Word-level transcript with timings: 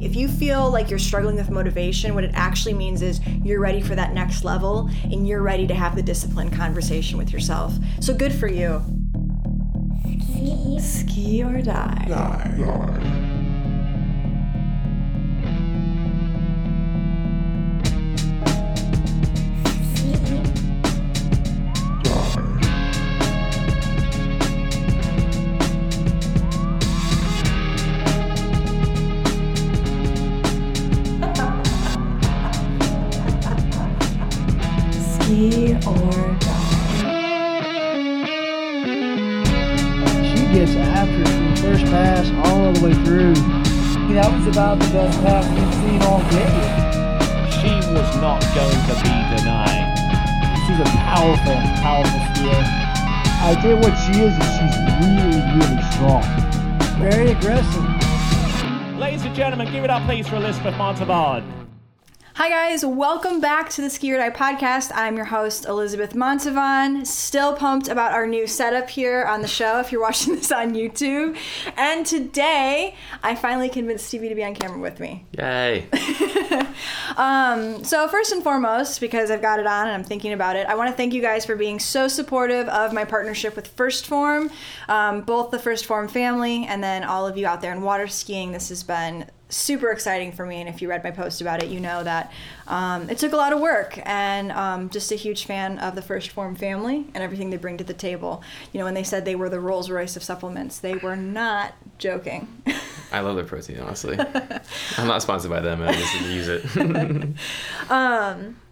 If 0.00 0.14
you 0.14 0.28
feel 0.28 0.70
like 0.70 0.90
you're 0.90 0.98
struggling 1.00 1.34
with 1.34 1.50
motivation, 1.50 2.14
what 2.14 2.22
it 2.22 2.30
actually 2.32 2.74
means 2.74 3.02
is 3.02 3.20
you're 3.42 3.58
ready 3.58 3.80
for 3.80 3.96
that 3.96 4.14
next 4.14 4.44
level 4.44 4.88
and 5.02 5.26
you're 5.26 5.42
ready 5.42 5.66
to 5.66 5.74
have 5.74 5.96
the 5.96 6.04
disciplined 6.04 6.52
conversation 6.52 7.18
with 7.18 7.32
yourself. 7.32 7.74
So 7.98 8.14
good 8.14 8.32
for 8.32 8.46
you. 8.46 8.80
Ski. 10.22 10.78
Ski 10.78 11.42
or 11.42 11.60
die. 11.62 12.04
Die. 12.06 12.52
Ski 12.54 12.62
or 12.62 13.00
die. 13.00 13.27
She 40.28 40.44
gets 40.52 40.74
after 40.76 41.22
it 41.22 41.28
from 41.28 41.56
first 41.56 41.84
pass 41.86 42.30
all 42.44 42.72
the 42.72 42.80
way 42.84 42.94
through. 43.04 43.34
That 44.14 44.32
was 44.32 44.46
about 44.48 44.78
the 44.80 44.88
best 44.92 45.20
pass 45.22 45.46
we've 45.48 45.74
seen 45.84 46.02
all 46.02 46.20
day. 46.30 46.88
she 47.60 47.72
was 47.92 48.08
not 48.20 48.40
going 48.54 48.80
to 48.88 48.94
be 49.00 49.16
denied. 49.36 49.94
She's 50.66 50.80
a 50.80 50.90
powerful, 51.06 51.54
powerful 51.80 52.20
skier. 52.32 52.62
I 53.40 53.54
tell 53.62 53.70
you 53.70 53.76
what 53.76 53.94
she 54.04 54.20
is, 54.20 54.34
is 54.34 54.48
she's 54.58 54.76
really, 55.00 55.40
really 55.56 55.82
strong. 55.92 56.24
Very 56.98 57.30
aggressive. 57.30 58.98
Ladies 58.98 59.24
and 59.24 59.34
gentlemen, 59.34 59.70
give 59.70 59.84
it 59.84 59.90
up 59.90 60.04
please 60.04 60.26
for 60.26 60.36
Elizabeth 60.36 60.74
Montavon. 60.74 61.67
Hi, 62.38 62.50
guys. 62.50 62.84
Welcome 62.84 63.40
back 63.40 63.68
to 63.70 63.82
the 63.82 63.90
Ski 63.90 64.12
or 64.12 64.18
Die 64.18 64.30
podcast. 64.30 64.92
I'm 64.94 65.16
your 65.16 65.24
host, 65.24 65.66
Elizabeth 65.66 66.14
Montavon. 66.14 67.04
Still 67.04 67.52
pumped 67.56 67.88
about 67.88 68.12
our 68.12 68.28
new 68.28 68.46
setup 68.46 68.88
here 68.88 69.24
on 69.24 69.42
the 69.42 69.48
show 69.48 69.80
if 69.80 69.90
you're 69.90 70.00
watching 70.08 70.36
this 70.36 70.52
on 70.52 70.72
YouTube. 70.72 71.36
And 71.76 72.06
today, 72.06 72.94
I 73.24 73.34
finally 73.34 73.68
convinced 73.68 74.06
Stevie 74.06 74.28
to 74.28 74.36
be 74.36 74.44
on 74.44 74.54
camera 74.54 74.78
with 74.78 75.00
me. 75.00 75.26
Yay. 75.36 75.88
Um, 77.16 77.82
so, 77.82 78.06
first 78.06 78.30
and 78.30 78.44
foremost, 78.44 79.00
because 79.00 79.32
I've 79.32 79.42
got 79.42 79.58
it 79.58 79.66
on 79.66 79.88
and 79.88 79.94
I'm 79.94 80.04
thinking 80.04 80.32
about 80.32 80.54
it, 80.54 80.68
I 80.68 80.76
want 80.76 80.88
to 80.88 80.96
thank 80.96 81.12
you 81.12 81.20
guys 81.20 81.44
for 81.44 81.56
being 81.56 81.80
so 81.80 82.06
supportive 82.06 82.68
of 82.68 82.92
my 82.92 83.04
partnership 83.04 83.56
with 83.56 83.66
First 83.66 84.06
Form, 84.06 84.50
um, 84.88 85.22
both 85.22 85.50
the 85.50 85.58
First 85.58 85.86
Form 85.86 86.06
family 86.06 86.64
and 86.66 86.84
then 86.84 87.02
all 87.02 87.26
of 87.26 87.36
you 87.36 87.48
out 87.48 87.60
there 87.60 87.72
in 87.72 87.82
water 87.82 88.06
skiing. 88.06 88.52
This 88.52 88.68
has 88.68 88.84
been 88.84 89.26
super 89.48 89.90
exciting 89.90 90.32
for 90.32 90.44
me. 90.44 90.60
And 90.60 90.68
if 90.68 90.82
you 90.82 90.88
read 90.88 91.02
my 91.02 91.10
post 91.10 91.40
about 91.40 91.62
it, 91.62 91.68
you 91.68 91.80
know 91.80 92.02
that 92.04 92.32
um, 92.66 93.08
it 93.08 93.18
took 93.18 93.32
a 93.32 93.36
lot 93.36 93.52
of 93.52 93.60
work. 93.60 93.98
And 94.04 94.52
um, 94.52 94.90
just 94.90 95.10
a 95.12 95.16
huge 95.16 95.44
fan 95.44 95.78
of 95.78 95.94
the 95.94 96.02
First 96.02 96.30
Form 96.30 96.54
family 96.54 97.06
and 97.14 97.24
everything 97.24 97.50
they 97.50 97.56
bring 97.56 97.78
to 97.78 97.84
the 97.84 97.94
table. 97.94 98.42
You 98.72 98.78
know, 98.78 98.84
when 98.84 98.94
they 98.94 99.04
said 99.04 99.24
they 99.24 99.34
were 99.34 99.48
the 99.48 99.60
Rolls 99.60 99.90
Royce 99.90 100.16
of 100.16 100.22
supplements, 100.22 100.78
they 100.78 100.96
were 100.96 101.16
not 101.16 101.74
joking. 101.98 102.62
I 103.12 103.20
love 103.20 103.36
their 103.36 103.44
protein, 103.44 103.80
honestly. 103.80 104.18
I'm 104.98 105.06
not 105.06 105.22
sponsored 105.22 105.50
by 105.50 105.60
them, 105.60 105.82
I 105.82 105.92
just 105.92 106.20
use 106.20 106.48
it. 106.48 108.54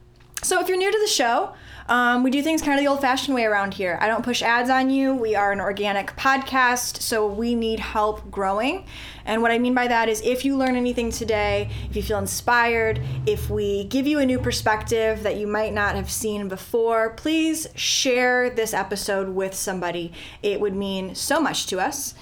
So, 0.42 0.60
if 0.60 0.68
you're 0.68 0.76
new 0.76 0.92
to 0.92 0.98
the 1.00 1.08
show, 1.08 1.54
um, 1.88 2.22
we 2.22 2.30
do 2.30 2.42
things 2.42 2.62
kind 2.62 2.78
of 2.78 2.84
the 2.84 2.88
old 2.88 3.00
fashioned 3.00 3.34
way 3.34 3.44
around 3.44 3.74
here. 3.74 3.98
I 4.00 4.08
don't 4.08 4.24
push 4.24 4.42
ads 4.42 4.70
on 4.70 4.90
you. 4.90 5.14
We 5.14 5.34
are 5.34 5.52
an 5.52 5.60
organic 5.60 6.16
podcast, 6.16 7.00
so 7.00 7.26
we 7.26 7.54
need 7.54 7.80
help 7.80 8.30
growing. 8.30 8.86
And 9.24 9.42
what 9.42 9.50
I 9.50 9.58
mean 9.58 9.74
by 9.74 9.88
that 9.88 10.08
is 10.08 10.20
if 10.22 10.44
you 10.44 10.56
learn 10.56 10.76
anything 10.76 11.10
today, 11.10 11.70
if 11.88 11.96
you 11.96 12.02
feel 12.02 12.18
inspired, 12.18 13.00
if 13.26 13.50
we 13.50 13.84
give 13.84 14.06
you 14.06 14.18
a 14.18 14.26
new 14.26 14.38
perspective 14.38 15.22
that 15.22 15.36
you 15.36 15.46
might 15.46 15.72
not 15.72 15.94
have 15.94 16.10
seen 16.10 16.48
before, 16.48 17.10
please 17.10 17.68
share 17.74 18.50
this 18.50 18.74
episode 18.74 19.28
with 19.28 19.54
somebody. 19.54 20.12
It 20.42 20.60
would 20.60 20.74
mean 20.74 21.14
so 21.14 21.40
much 21.40 21.66
to 21.66 21.80
us. 21.80 22.14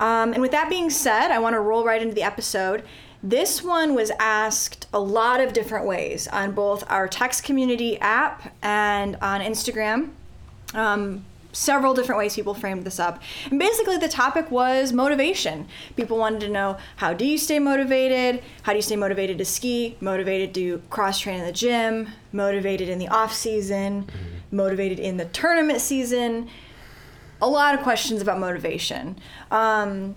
Um, 0.00 0.32
and 0.32 0.42
with 0.42 0.50
that 0.50 0.68
being 0.68 0.90
said, 0.90 1.30
I 1.30 1.38
want 1.38 1.54
to 1.54 1.60
roll 1.60 1.84
right 1.84 2.02
into 2.02 2.14
the 2.14 2.24
episode. 2.24 2.82
This 3.22 3.62
one 3.62 3.94
was 3.94 4.10
asked 4.18 4.88
a 4.92 4.98
lot 4.98 5.40
of 5.40 5.52
different 5.52 5.86
ways 5.86 6.26
on 6.28 6.52
both 6.52 6.82
our 6.90 7.06
text 7.06 7.44
community 7.44 7.98
app 8.00 8.52
and 8.62 9.16
on 9.22 9.40
Instagram. 9.40 10.10
Um, 10.74 11.24
several 11.52 11.94
different 11.94 12.18
ways 12.18 12.34
people 12.34 12.54
framed 12.54 12.84
this 12.84 12.98
up. 12.98 13.22
And 13.50 13.58
basically, 13.58 13.96
the 13.96 14.08
topic 14.08 14.50
was 14.50 14.92
motivation. 14.92 15.68
People 15.96 16.18
wanted 16.18 16.40
to 16.40 16.48
know 16.48 16.78
how 16.96 17.12
do 17.12 17.24
you 17.24 17.38
stay 17.38 17.58
motivated? 17.58 18.42
How 18.62 18.72
do 18.72 18.78
you 18.78 18.82
stay 18.82 18.96
motivated 18.96 19.38
to 19.38 19.44
ski? 19.44 19.96
Motivated 20.00 20.54
to 20.54 20.82
cross 20.90 21.20
train 21.20 21.38
in 21.40 21.46
the 21.46 21.52
gym? 21.52 22.08
Motivated 22.32 22.88
in 22.88 22.98
the 22.98 23.08
off 23.08 23.32
season? 23.32 24.08
Motivated 24.50 24.98
in 24.98 25.16
the 25.16 25.26
tournament 25.26 25.80
season? 25.80 26.48
A 27.40 27.48
lot 27.48 27.74
of 27.74 27.82
questions 27.82 28.22
about 28.22 28.40
motivation. 28.40 29.16
Um, 29.50 30.16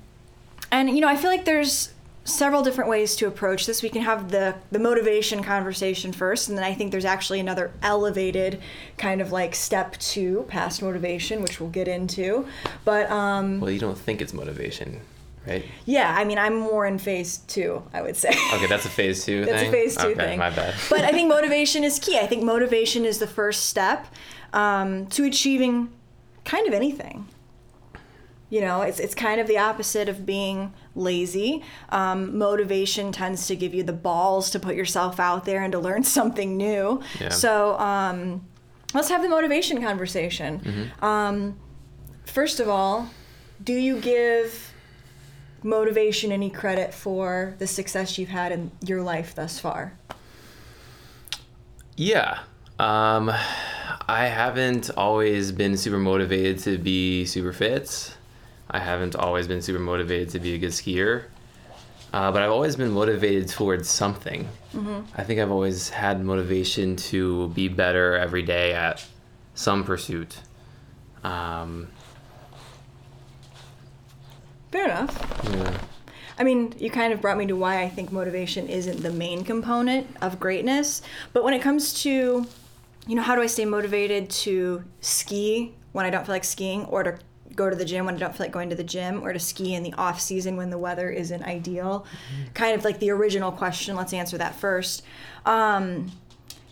and 0.72 0.90
you 0.90 1.02
know, 1.02 1.08
I 1.08 1.16
feel 1.16 1.30
like 1.30 1.46
there's 1.46 1.92
several 2.26 2.64
different 2.64 2.90
ways 2.90 3.16
to 3.16 3.28
approach 3.28 3.66
this. 3.66 3.82
We 3.82 3.90
can 3.90 4.02
have 4.02 4.30
the 4.32 4.56
the 4.72 4.80
motivation 4.80 5.42
conversation 5.44 6.12
first, 6.12 6.50
and 6.50 6.58
then 6.58 6.66
I 6.66 6.74
think 6.74 6.92
there's 6.92 7.06
actually 7.06 7.40
another 7.40 7.72
elevated 7.82 8.60
kind 8.98 9.22
of 9.22 9.32
like 9.32 9.56
step 9.56 9.96
two 9.98 10.46
past 10.50 10.82
motivation, 10.82 11.42
which 11.42 11.60
we'll 11.62 11.70
get 11.70 11.88
into. 11.88 12.46
But 12.84 13.10
um, 13.10 13.62
well, 13.62 13.72
you 13.72 13.80
don't 13.80 13.98
think 13.98 14.22
it's 14.22 14.34
motivation, 14.34 15.00
right? 15.48 15.64
yeah, 15.86 16.14
I 16.18 16.26
mean, 16.26 16.38
I'm 16.38 16.56
more 16.56 16.86
in 16.86 16.98
phase 16.98 17.38
two, 17.48 17.84
I 17.94 18.02
would 18.02 18.18
say. 18.18 18.30
Okay, 18.56 18.68
that's 18.68 18.86
a 18.86 18.90
phase 18.90 19.24
two 19.24 19.46
That's 19.46 19.62
thing? 19.62 19.70
a 19.70 19.72
phase 19.72 19.96
two 19.96 20.08
okay, 20.08 20.16
thing. 20.16 20.40
my 20.40 20.50
bad. 20.50 20.74
but 20.90 21.02
I 21.02 21.12
think 21.12 21.30
motivation 21.40 21.84
is 21.84 22.00
key. 22.00 22.18
I 22.20 22.26
think 22.28 22.44
motivation 22.44 23.06
is 23.06 23.20
the 23.20 23.28
first 23.28 23.66
step 23.66 24.08
um, 24.52 25.06
to 25.08 25.24
achieving 25.26 25.90
kind 26.44 26.68
of 26.68 26.74
anything. 26.74 27.28
You 28.56 28.62
know, 28.62 28.84
it's 28.84 29.02
it's 29.02 29.14
kind 29.14 29.42
of 29.42 29.48
the 29.48 29.58
opposite 29.58 30.08
of 30.08 30.26
being 30.26 30.74
lazy. 30.96 31.62
Um, 31.90 32.38
motivation 32.38 33.12
tends 33.12 33.48
to 33.48 33.56
give 33.58 33.74
you 33.74 33.84
the 33.84 33.92
balls 33.92 34.50
to 34.52 34.62
put 34.62 34.76
yourself 34.76 35.20
out 35.20 35.44
there 35.44 35.62
and 35.62 35.74
to 35.74 35.80
learn 35.80 36.04
something 36.20 36.56
new. 36.56 37.02
Yeah. 37.20 37.28
So 37.28 37.78
um, 37.78 38.48
let's 38.94 39.10
have 39.10 39.22
the 39.22 39.28
motivation 39.28 39.82
conversation. 39.82 40.62
Mm-hmm. 40.62 41.04
Um, 41.04 41.60
first 42.28 42.62
of 42.62 42.70
all, 42.70 43.10
do 43.62 43.74
you 43.74 44.00
give 44.00 44.72
motivation 45.62 46.32
any 46.32 46.50
credit 46.50 46.94
for 46.94 47.56
the 47.60 47.68
success 47.68 48.18
you've 48.18 48.30
had 48.30 48.54
in 48.54 48.72
your 48.86 49.02
life 49.02 49.36
thus 49.36 49.60
far? 49.60 49.98
Yeah. 51.98 52.40
Um, 52.80 53.30
I 54.08 54.28
haven't 54.28 54.92
always 54.96 55.52
been 55.52 55.76
super 55.76 56.00
motivated 56.00 56.60
to 56.60 56.78
be 56.78 57.26
super 57.26 57.52
fit. 57.52 58.15
I 58.70 58.80
haven't 58.80 59.16
always 59.16 59.48
been 59.48 59.62
super 59.62 59.80
motivated 59.80 60.30
to 60.30 60.40
be 60.40 60.54
a 60.56 60.58
good 60.58 60.72
skier. 60.72 61.26
Uh, 62.14 62.32
but 62.32 62.42
I've 62.42 62.52
always 62.52 62.76
been 62.78 62.92
motivated 62.92 63.50
towards 63.50 63.90
something. 63.90 64.48
I 65.18 65.24
think 65.24 65.40
I've 65.40 65.52
always 65.52 65.90
had 65.90 66.24
motivation 66.24 66.96
to 66.98 67.50
be 67.50 67.68
better 67.68 68.16
every 68.16 68.42
day 68.42 68.74
at 68.74 69.06
some 69.54 69.84
pursuit. 69.84 70.38
Um, 71.24 71.90
Fair 74.72 74.86
enough. 74.86 75.42
yeah. 75.52 75.78
I 76.38 76.44
mean, 76.44 76.74
you 76.78 76.90
kind 76.90 77.14
of 77.14 77.22
brought 77.22 77.38
me 77.38 77.46
to 77.48 77.54
why 77.56 77.82
I 77.82 77.90
think 77.90 78.12
motivation 78.12 78.68
isn't 78.68 79.02
the 79.02 79.12
main 79.12 79.44
component 79.44 80.08
of 80.22 80.40
greatness. 80.40 81.02
But 81.34 81.44
when 81.44 81.54
it 81.54 81.62
comes 81.62 82.02
to, 82.04 82.46
you 83.08 83.16
know, 83.16 83.22
how 83.22 83.36
do 83.36 83.42
I 83.42 83.48
stay 83.48 83.66
motivated 83.66 84.30
to 84.32 84.84
ski 85.02 85.74
when 85.94 86.06
I 86.06 86.10
don't 86.10 86.26
feel 86.26 86.36
like 86.36 86.44
skiing 86.44 86.86
or 86.86 87.04
to 87.04 87.20
go 87.56 87.70
to 87.70 87.76
the 87.76 87.86
gym 87.86 88.06
when 88.06 88.16
I 88.16 88.18
don't 88.18 88.36
feel 88.36 88.46
like 88.46 88.52
going 88.52 88.70
to 88.70 88.76
the 88.76 88.84
gym 88.84 89.24
or 89.24 89.34
to 89.34 89.40
ski 89.40 89.76
in 89.76 89.84
the 89.84 89.94
off 89.94 90.20
season 90.20 90.58
when 90.58 90.70
the 90.70 90.78
weather 90.78 91.10
isn't 91.10 91.44
ideal? 91.44 92.06
Kind 92.54 92.78
of 92.78 92.84
like 92.84 93.00
the 93.00 93.12
original 93.12 93.52
question. 93.52 93.96
Let's 93.96 94.14
answer 94.14 94.38
that 94.38 94.56
first. 94.56 95.04
Um, 95.46 96.12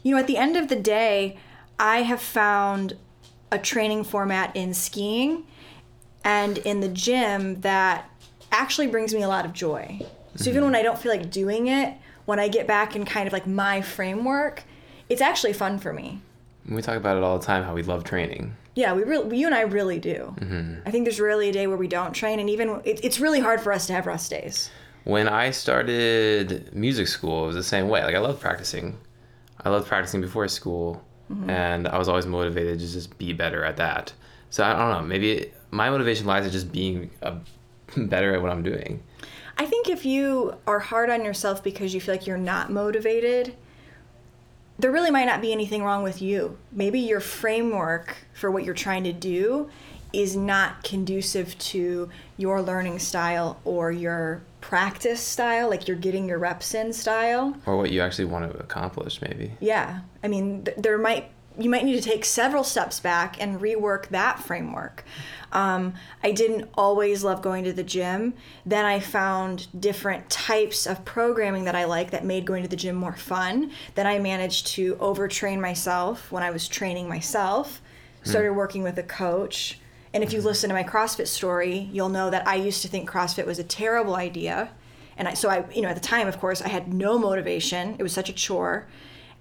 you 0.04 0.14
know, 0.14 0.20
at 0.20 0.28
the 0.28 0.38
end 0.38 0.58
of 0.58 0.68
the 0.68 0.76
day, 0.76 1.38
I 1.80 2.04
have 2.04 2.22
found 2.22 2.98
a 3.52 3.58
training 3.58 4.04
format 4.04 4.56
in 4.56 4.74
skiing 4.74 5.46
and 6.24 6.58
in 6.60 6.80
the 6.80 6.88
gym 6.88 7.62
that 7.62 8.10
actually 8.52 8.88
brings 8.88 9.14
me 9.14 9.22
a 9.22 9.28
lot 9.28 9.46
of 9.46 9.54
joy. 9.54 10.00
So 10.36 10.50
even 10.50 10.64
when 10.64 10.76
I 10.76 10.82
don't 10.82 10.98
feel 10.98 11.12
like 11.12 11.30
doing 11.30 11.68
it, 11.68 11.96
when 12.26 12.40
I 12.40 12.48
get 12.48 12.68
back 12.68 12.96
in 12.96 13.06
kind 13.06 13.28
of 13.28 13.34
like 13.34 13.46
my 13.46 13.82
framework, 13.82 14.64
it's 15.10 15.22
actually 15.22 15.54
fun 15.54 15.80
for 15.80 15.94
me. 15.94 16.22
We 16.68 16.82
talk 16.82 16.98
about 16.98 17.18
it 17.18 17.24
all 17.24 17.38
the 17.38 17.46
time 17.46 17.64
how 17.64 17.74
we 17.74 17.84
love 17.84 18.04
training. 18.04 18.56
Yeah, 18.76 18.94
we 18.94 19.04
really, 19.04 19.38
you 19.38 19.46
and 19.46 19.56
I 19.56 19.62
really 19.62 20.00
do. 20.00 20.34
Mm-hmm. 20.40 20.88
I 20.88 20.92
think 20.92 21.06
there's 21.06 21.20
rarely 21.20 21.50
a 21.50 21.54
day 21.54 21.68
where 21.68 21.78
we 21.78 21.88
don't 21.88 22.14
train, 22.14 22.40
and 22.40 22.50
even 22.50 22.82
it, 22.84 23.04
it's 23.04 23.20
really 23.20 23.40
hard 23.40 23.62
for 23.62 23.72
us 23.72 23.86
to 23.88 23.94
have 23.94 24.08
rest 24.08 24.32
days. 24.32 24.70
When 25.04 25.28
I 25.28 25.52
started 25.52 26.74
music 26.74 27.08
school, 27.08 27.44
it 27.44 27.48
was 27.48 27.56
the 27.56 27.64
same 27.64 27.90
way. 27.90 28.04
Like 28.04 28.16
I 28.16 28.20
loved 28.20 28.42
practicing. 28.42 28.98
I 29.64 29.70
loved 29.70 29.88
practicing 29.88 30.22
before 30.22 30.48
school, 30.48 31.04
mm-hmm. 31.32 31.50
and 31.50 31.88
I 31.88 31.98
was 31.98 32.10
always 32.10 32.26
motivated 32.26 32.80
to 32.80 32.92
just 32.92 33.18
be 33.18 33.32
better 33.34 33.64
at 33.64 33.78
that. 33.78 34.14
So 34.50 34.64
I 34.64 34.74
don't 34.74 34.90
know. 34.90 35.02
Maybe 35.02 35.52
my 35.72 35.90
motivation 35.90 36.26
lies 36.26 36.46
in 36.46 36.52
just 36.52 36.72
being 36.72 37.12
a 37.22 37.36
better 37.98 38.34
at 38.34 38.42
what 38.42 38.52
I'm 38.52 38.64
doing. 38.64 39.04
I 39.58 39.66
think 39.66 39.88
if 39.88 40.06
you 40.06 40.56
are 40.66 40.80
hard 40.80 41.10
on 41.10 41.24
yourself 41.24 41.64
because 41.64 41.94
you 41.94 42.02
feel 42.02 42.16
like 42.16 42.26
you're 42.26 42.38
not 42.38 42.72
motivated, 42.72 43.56
there 44.80 44.92
really 44.92 45.12
might 45.12 45.26
not 45.26 45.42
be 45.42 45.52
anything 45.52 45.84
wrong 45.84 46.04
with 46.04 46.22
you. 46.22 46.58
Maybe 46.72 47.00
your 47.00 47.20
framework 47.20 48.18
for 48.34 48.50
what 48.50 48.64
you're 48.64 48.74
trying 48.74 49.04
to 49.04 49.14
do 49.14 49.70
is 50.12 50.36
not 50.36 50.84
conducive 50.84 51.58
to 51.58 52.10
your 52.38 52.62
learning 52.62 53.00
style 53.00 53.60
or 53.66 53.92
your 53.92 54.44
practice 54.62 55.20
style, 55.20 55.70
like 55.70 55.88
you're 55.88 55.98
getting 55.98 56.28
your 56.28 56.38
reps 56.38 56.74
in 56.76 56.94
style. 56.94 57.58
Or 57.66 57.78
what 57.78 57.92
you 57.92 58.02
actually 58.02 58.26
want 58.26 58.52
to 58.52 58.58
accomplish, 58.60 59.22
maybe. 59.22 59.52
Yeah. 59.60 60.02
I 60.24 60.28
mean, 60.28 60.66
th- 60.66 60.78
there 60.78 60.98
might 60.98 61.32
you 61.58 61.70
might 61.70 61.86
need 61.86 62.02
to 62.02 62.10
take 62.10 62.26
several 62.26 62.64
steps 62.64 63.00
back 63.00 63.42
and 63.42 63.60
rework 63.60 64.10
that 64.10 64.40
framework. 64.40 65.04
Um, 65.52 65.94
I 66.24 66.32
didn't 66.32 66.70
always 66.74 67.24
love 67.24 67.42
going 67.42 67.64
to 67.66 67.74
the 67.74 67.84
gym. 67.84 68.34
Then 68.66 68.86
I 68.86 69.00
found 69.00 69.68
different 69.80 70.30
types 70.30 70.88
of 70.88 71.06
programming 71.06 71.66
that 71.66 71.76
I 71.76 71.86
like 71.86 72.12
that 72.12 72.26
made 72.26 72.46
going 72.46 72.64
to 72.64 72.70
the 72.70 72.76
gym 72.76 72.96
more 72.96 73.16
fun. 73.16 73.72
Then 73.94 74.08
I 74.08 74.18
managed 74.18 74.68
to 74.68 74.96
overtrain 74.96 75.60
myself 75.60 76.32
when 76.32 76.42
I 76.42 76.50
was 76.50 76.68
training 76.68 77.08
myself. 77.08 77.82
Started 78.24 78.54
working 78.54 78.84
with 78.84 78.98
a 78.98 79.04
coach. 79.04 79.80
And 80.14 80.24
if 80.24 80.32
you 80.32 80.42
listen 80.42 80.70
to 80.70 80.74
my 80.74 80.84
CrossFit 80.84 81.28
story, 81.28 81.90
you'll 81.92 82.08
know 82.08 82.30
that 82.30 82.48
I 82.48 82.56
used 82.56 82.82
to 82.84 82.88
think 82.88 83.10
CrossFit 83.10 83.46
was 83.46 83.60
a 83.60 83.66
terrible 83.66 84.16
idea. 84.16 84.70
And 85.18 85.28
I, 85.28 85.34
so 85.34 85.50
I, 85.50 85.66
you 85.76 85.82
know, 85.82 85.90
at 85.90 85.96
the 85.96 86.02
time, 86.02 86.28
of 86.28 86.40
course, 86.40 86.62
I 86.62 86.70
had 86.70 86.94
no 86.94 87.20
motivation. 87.20 87.98
It 88.00 88.04
was 88.04 88.14
such 88.14 88.30
a 88.30 88.34
chore. 88.34 88.88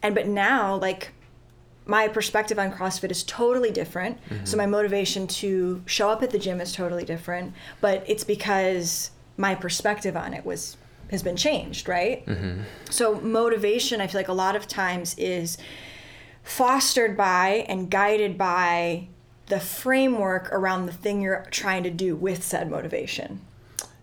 And 0.03 0.17
but 0.17 0.26
now, 0.26 0.76
like, 0.76 1.12
my 1.87 2.08
perspective 2.08 2.58
on 2.58 2.73
CrossFit 2.73 3.11
is 3.11 3.25
totally 3.25 3.70
different. 3.70 4.19
So 4.44 4.56
my 4.56 4.67
motivation 4.67 5.26
to 5.29 5.82
show 5.87 6.08
up 6.11 6.23
at 6.23 6.31
the 6.31 6.38
gym 6.38 6.61
is 6.61 6.73
totally 6.73 7.05
different. 7.05 7.55
But 7.81 8.05
it's 8.06 8.25
because 8.25 9.11
my 9.37 9.55
perspective 9.55 10.17
on 10.17 10.34
it 10.34 10.44
was 10.44 10.76
has 11.11 11.23
been 11.23 11.37
changed, 11.37 11.88
right? 11.88 12.26
So 12.90 13.20
motivation, 13.20 14.00
I 14.00 14.06
feel 14.06 14.19
like 14.19 14.29
a 14.29 14.32
lot 14.32 14.56
of 14.56 14.67
times 14.67 15.14
is 15.19 15.58
fostered 16.43 17.17
by 17.17 17.67
and 17.69 17.90
guided 17.90 18.38
by 18.38 19.08
the 19.46 19.61
framework 19.61 20.50
around 20.52 20.87
the 20.87 20.93
thing 20.93 21.20
you're 21.20 21.44
trying 21.50 21.82
to 21.82 21.90
do 21.90 22.17
with 22.17 22.43
said 22.43 22.70
motivation. 22.70 23.40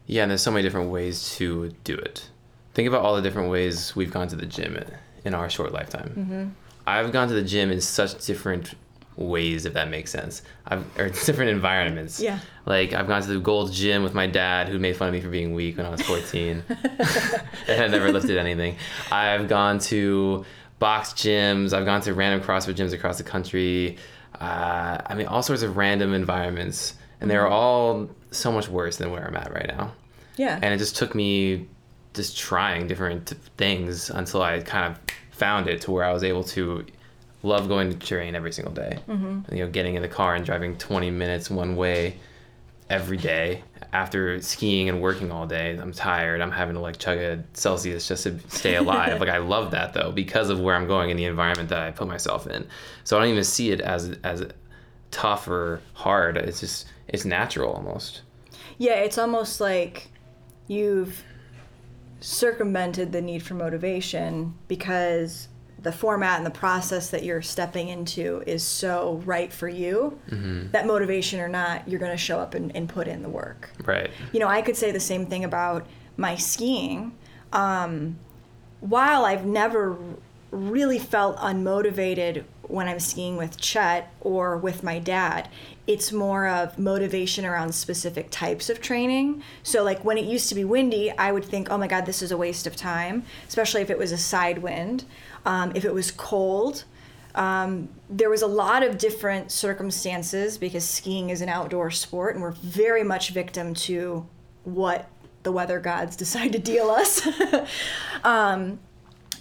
Yeah, 0.06 0.24
and 0.24 0.31
there's 0.31 0.42
so 0.42 0.52
many 0.52 0.64
different 0.64 0.92
ways 0.92 1.36
to 1.38 1.74
do 1.84 1.96
it. 1.96 2.30
Think 2.74 2.88
about 2.88 3.04
all 3.04 3.16
the 3.16 3.22
different 3.22 3.50
ways 3.50 3.96
we've 3.96 4.12
gone 4.12 4.28
to 4.28 4.36
the 4.36 4.46
gym 4.46 4.78
in 5.26 5.34
our 5.34 5.50
short 5.50 5.72
lifetime. 5.74 6.10
Mm-hmm. 6.10 6.48
I've 6.90 7.12
gone 7.12 7.28
to 7.28 7.34
the 7.34 7.44
gym 7.44 7.72
in 7.72 7.82
such 7.82 8.26
different 8.26 8.74
ways, 9.16 9.66
if 9.66 9.74
that 9.74 9.90
makes 9.90 10.12
sense. 10.12 10.42
I've 10.66 10.86
or 11.00 11.10
different 11.26 11.52
environments. 11.52 12.20
Yeah. 12.20 12.40
Like 12.66 12.94
I've 12.94 13.08
gone 13.08 13.22
to 13.22 13.28
the 13.28 13.40
Gold 13.40 13.72
Gym 13.74 14.04
with 14.04 14.14
my 14.14 14.28
dad, 14.28 14.70
who 14.70 14.80
made 14.80 14.96
fun 14.96 15.08
of 15.10 15.14
me 15.14 15.22
for 15.22 15.30
being 15.30 15.54
weak 15.54 15.78
when 15.78 15.86
I 15.86 15.90
was 15.90 16.02
14, 16.02 16.64
and 16.70 17.82
I 17.84 17.88
never 17.88 18.12
lifted 18.12 18.38
anything. 18.38 18.76
I've 19.12 19.48
gone 19.48 19.80
to 19.80 20.46
box 20.80 21.14
gyms. 21.14 21.74
I've 21.74 21.86
gone 21.86 22.02
to 22.02 22.14
random 22.14 22.42
CrossFit 22.48 22.76
gyms 22.76 22.94
across 22.94 23.18
the 23.18 23.24
country. 23.24 23.98
Uh, 24.40 24.98
I 25.06 25.16
mean, 25.16 25.26
all 25.28 25.44
sorts 25.44 25.64
of 25.64 25.76
random 25.76 26.14
environments, 26.14 26.94
and 27.20 27.30
they're 27.30 27.48
all 27.48 28.10
so 28.32 28.52
much 28.52 28.70
worse 28.70 28.98
than 28.98 29.12
where 29.12 29.26
I'm 29.28 29.36
at 29.36 29.52
right 29.52 29.68
now 29.68 29.92
Yeah. 30.38 30.60
and 30.62 30.72
it 30.74 30.78
just 30.78 30.96
took 30.96 31.16
me 31.16 31.68
just 32.14 32.38
trying 32.38 32.88
different 32.88 33.34
things 33.58 34.10
until 34.12 34.42
I 34.44 34.60
kind 34.60 34.86
of 34.94 35.00
found 35.40 35.68
it 35.68 35.82
to 35.82 35.92
where 35.92 36.04
I 36.04 36.12
was 36.12 36.24
able 36.24 36.44
to 36.46 36.86
love 37.42 37.68
going 37.70 37.90
to 37.90 37.98
train 37.98 38.36
every 38.36 38.52
single 38.52 38.74
day. 38.74 39.00
Mm-hmm. 39.08 39.56
You 39.56 39.66
know, 39.66 39.72
getting 39.72 39.96
in 39.96 40.02
the 40.02 40.10
car 40.10 40.36
and 40.36 40.46
driving 40.46 40.78
20 40.78 41.10
minutes 41.12 41.50
one 41.50 41.76
way 41.76 42.18
every 42.90 43.18
day 43.18 43.64
after 43.94 44.42
skiing 44.42 44.90
and 44.90 45.02
working 45.02 45.32
all 45.32 45.48
day. 45.48 45.78
I'm 45.78 45.94
tired. 45.94 46.42
I'm 46.42 46.52
having 46.52 46.76
to 46.76 46.82
like 46.82 46.98
chug 46.98 47.18
a 47.20 47.44
Celsius 47.54 48.08
just 48.08 48.24
to 48.24 48.38
stay 48.50 48.76
alive. 48.76 49.20
like 49.22 49.30
I 49.30 49.38
love 49.38 49.72
that 49.72 49.94
though 49.94 50.12
because 50.12 50.50
of 50.50 50.60
where 50.60 50.76
I'm 50.76 50.88
going 50.88 51.10
and 51.10 51.20
the 51.20 51.26
environment 51.26 51.70
that 51.70 51.80
I 51.80 51.92
put 51.92 52.08
myself 52.08 52.48
in. 52.48 52.68
So 53.04 53.18
I 53.18 53.22
don't 53.22 53.30
even 53.30 53.44
see 53.44 53.72
it 53.72 53.82
as 53.82 54.18
as 54.24 54.46
tough 55.12 55.48
or 55.48 55.82
hard. 55.94 56.38
It's 56.38 56.60
just 56.60 56.88
it's 57.08 57.26
natural 57.26 57.74
almost. 57.74 58.22
Yeah, 58.78 58.96
it's 58.96 59.18
almost 59.18 59.62
like 59.62 60.10
you've 60.68 61.24
circumvented 62.19 63.12
the 63.12 63.21
need 63.21 63.44
for 63.44 63.54
motivation 63.54 64.54
because 64.68 65.48
the 65.81 65.92
format 65.92 66.38
and 66.38 66.45
the 66.45 66.51
process 66.51 67.10
that 67.10 67.24
you're 67.24 67.42
stepping 67.42 67.88
into 67.88 68.44
is 68.45 68.63
so 68.63 69.21
right 69.25 69.51
for 69.51 69.69
you 69.69 70.19
that 70.71 70.86
motivation 70.86 71.39
or 71.39 71.48
not, 71.48 71.88
you're 71.88 72.00
going 72.00 72.12
to 72.12 72.18
show 72.18 72.39
up 72.39 72.54
and, 72.54 72.75
and 72.75 72.89
put 72.89 73.07
in 73.07 73.21
the 73.21 73.30
work. 73.30 73.71
Right. 73.86 74.10
You 74.33 74.39
know, 74.39 74.48
I 74.48 74.62
could 74.62 74.75
say 74.75 74.92
the 74.92 75.00
same 75.00 75.25
thing 75.25 75.45
about 75.45 75.88
my 76.18 76.36
skiing. 76.36 77.16
Um, 77.54 78.18
while 78.81 79.25
I've 79.25 79.45
never 79.45 79.98
really 80.51 81.00
felt 81.00 81.38
unmotivated 81.38 82.44
when 82.63 82.88
I'm 82.88 83.00
skiing 83.00 83.38
with 83.38 83.57
Chet 83.57 84.12
or 84.21 84.57
with 84.57 84.83
my 84.83 85.00
dad, 85.00 85.50
it's 85.90 86.12
more 86.12 86.48
of 86.48 86.78
motivation 86.78 87.48
around 87.48 87.74
specific 87.74 88.28
types 88.30 88.70
of 88.70 88.80
training. 88.80 89.42
So, 89.64 89.84
like 89.84 90.06
when 90.06 90.20
it 90.20 90.26
used 90.26 90.48
to 90.50 90.56
be 90.56 90.64
windy, 90.64 91.10
I 91.10 91.32
would 91.32 91.44
think, 91.44 91.72
oh 91.72 91.80
my 91.80 91.88
God, 91.88 92.06
this 92.06 92.22
is 92.22 92.32
a 92.32 92.38
waste 92.38 92.68
of 92.68 92.76
time, 92.76 93.24
especially 93.48 93.82
if 93.82 93.90
it 93.90 93.98
was 93.98 94.12
a 94.12 94.18
side 94.18 94.60
wind. 94.60 95.06
Um, 95.48 95.72
if 95.74 95.86
it 95.86 95.92
was 95.92 96.12
cold, 96.12 96.84
um, 97.34 97.90
there 98.08 98.30
was 98.30 98.44
a 98.44 98.48
lot 98.48 98.84
of 98.84 99.00
different 99.00 99.52
circumstances 99.52 100.60
because 100.60 100.88
skiing 100.88 101.32
is 101.32 101.42
an 101.42 101.50
outdoor 101.50 101.90
sport 101.90 102.36
and 102.36 102.44
we're 102.44 102.52
very 102.52 103.04
much 103.04 103.32
victim 103.32 103.74
to 103.74 104.28
what 104.66 105.10
the 105.42 105.52
weather 105.52 105.80
gods 105.80 106.16
decide 106.24 106.52
to 106.52 106.60
deal 106.60 106.92
us. 106.92 107.28
um, 108.24 108.80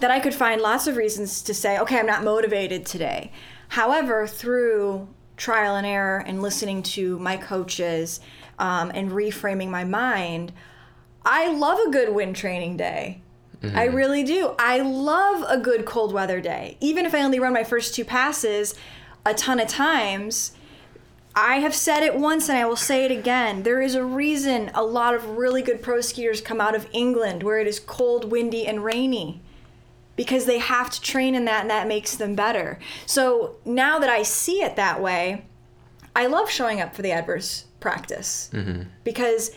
that 0.00 0.11
I 0.11 0.19
could 0.19 0.35
find 0.35 0.62
lots 0.62 0.87
of 0.87 0.97
reasons 0.97 1.43
to 1.43 1.53
say, 1.53 1.79
okay, 1.79 1.99
I'm 1.99 2.06
not 2.06 2.25
motivated 2.25 2.87
today. 2.87 3.33
However, 3.69 4.27
through 4.27 5.09
trial 5.38 5.76
and 5.76 5.87
error 5.87 6.23
and 6.26 6.43
listening 6.43 6.82
to 6.82 7.19
my 7.19 7.38
coaches 7.38 8.20
um, 8.58 8.90
and 8.94 9.11
reframing 9.11 9.70
my 9.70 9.85
mind, 9.85 10.52
I 11.25 11.50
love 11.50 11.79
a 11.79 11.90
good 11.90 12.14
wind 12.14 12.37
training 12.37 12.76
day. 12.76 13.23
I 13.75 13.87
really 13.87 14.23
do. 14.23 14.55
I 14.58 14.79
love 14.81 15.44
a 15.49 15.58
good 15.58 15.85
cold 15.85 16.12
weather 16.12 16.40
day. 16.40 16.76
Even 16.81 17.05
if 17.06 17.14
I 17.14 17.23
only 17.23 17.40
run 17.40 17.52
my 17.52 17.64
first 17.64 17.94
two 17.94 18.05
passes 18.05 18.76
a 19.26 19.35
ton 19.35 19.58
of 19.58 19.67
times, 19.67 20.52
I 21.35 21.56
have 21.56 21.75
said 21.75 22.05
it 22.05 22.14
once 22.17 22.49
and 22.49 22.56
I 22.56 22.67
will 22.67 22.76
say 22.76 23.05
it 23.05 23.11
again. 23.11 23.64
There 23.64 23.82
is 23.82 23.96
a 23.96 24.05
reason 24.05 24.70
a 24.75 24.85
lot 24.85 25.14
of 25.14 25.38
really 25.38 25.62
good 25.62 25.82
pro 25.82 25.99
skiers 25.99 26.44
come 26.44 26.61
out 26.61 26.76
of 26.76 26.87
England 26.93 27.43
where 27.43 27.58
it 27.58 27.67
is 27.67 27.81
cold, 27.81 28.31
windy, 28.31 28.67
and 28.67 28.85
rainy 28.85 29.43
because 30.19 30.47
they 30.47 30.59
have 30.59 30.90
to 30.90 31.00
train 31.00 31.37
in 31.37 31.45
that 31.45 31.61
and 31.61 31.71
that 31.71 31.87
makes 31.87 32.16
them 32.16 32.35
better. 32.35 32.81
So 33.07 33.54
now 33.64 34.00
that 34.00 34.11
I 34.11 34.25
see 34.25 34.62
it 34.62 34.75
that 34.75 35.00
way, 35.00 35.45
I 36.16 36.26
love 36.26 36.50
showing 36.50 36.81
up 36.81 36.92
for 36.92 37.02
the 37.02 37.12
adverse 37.12 37.66
practice 37.78 38.50
mm-hmm. 38.52 38.83
because 39.04 39.52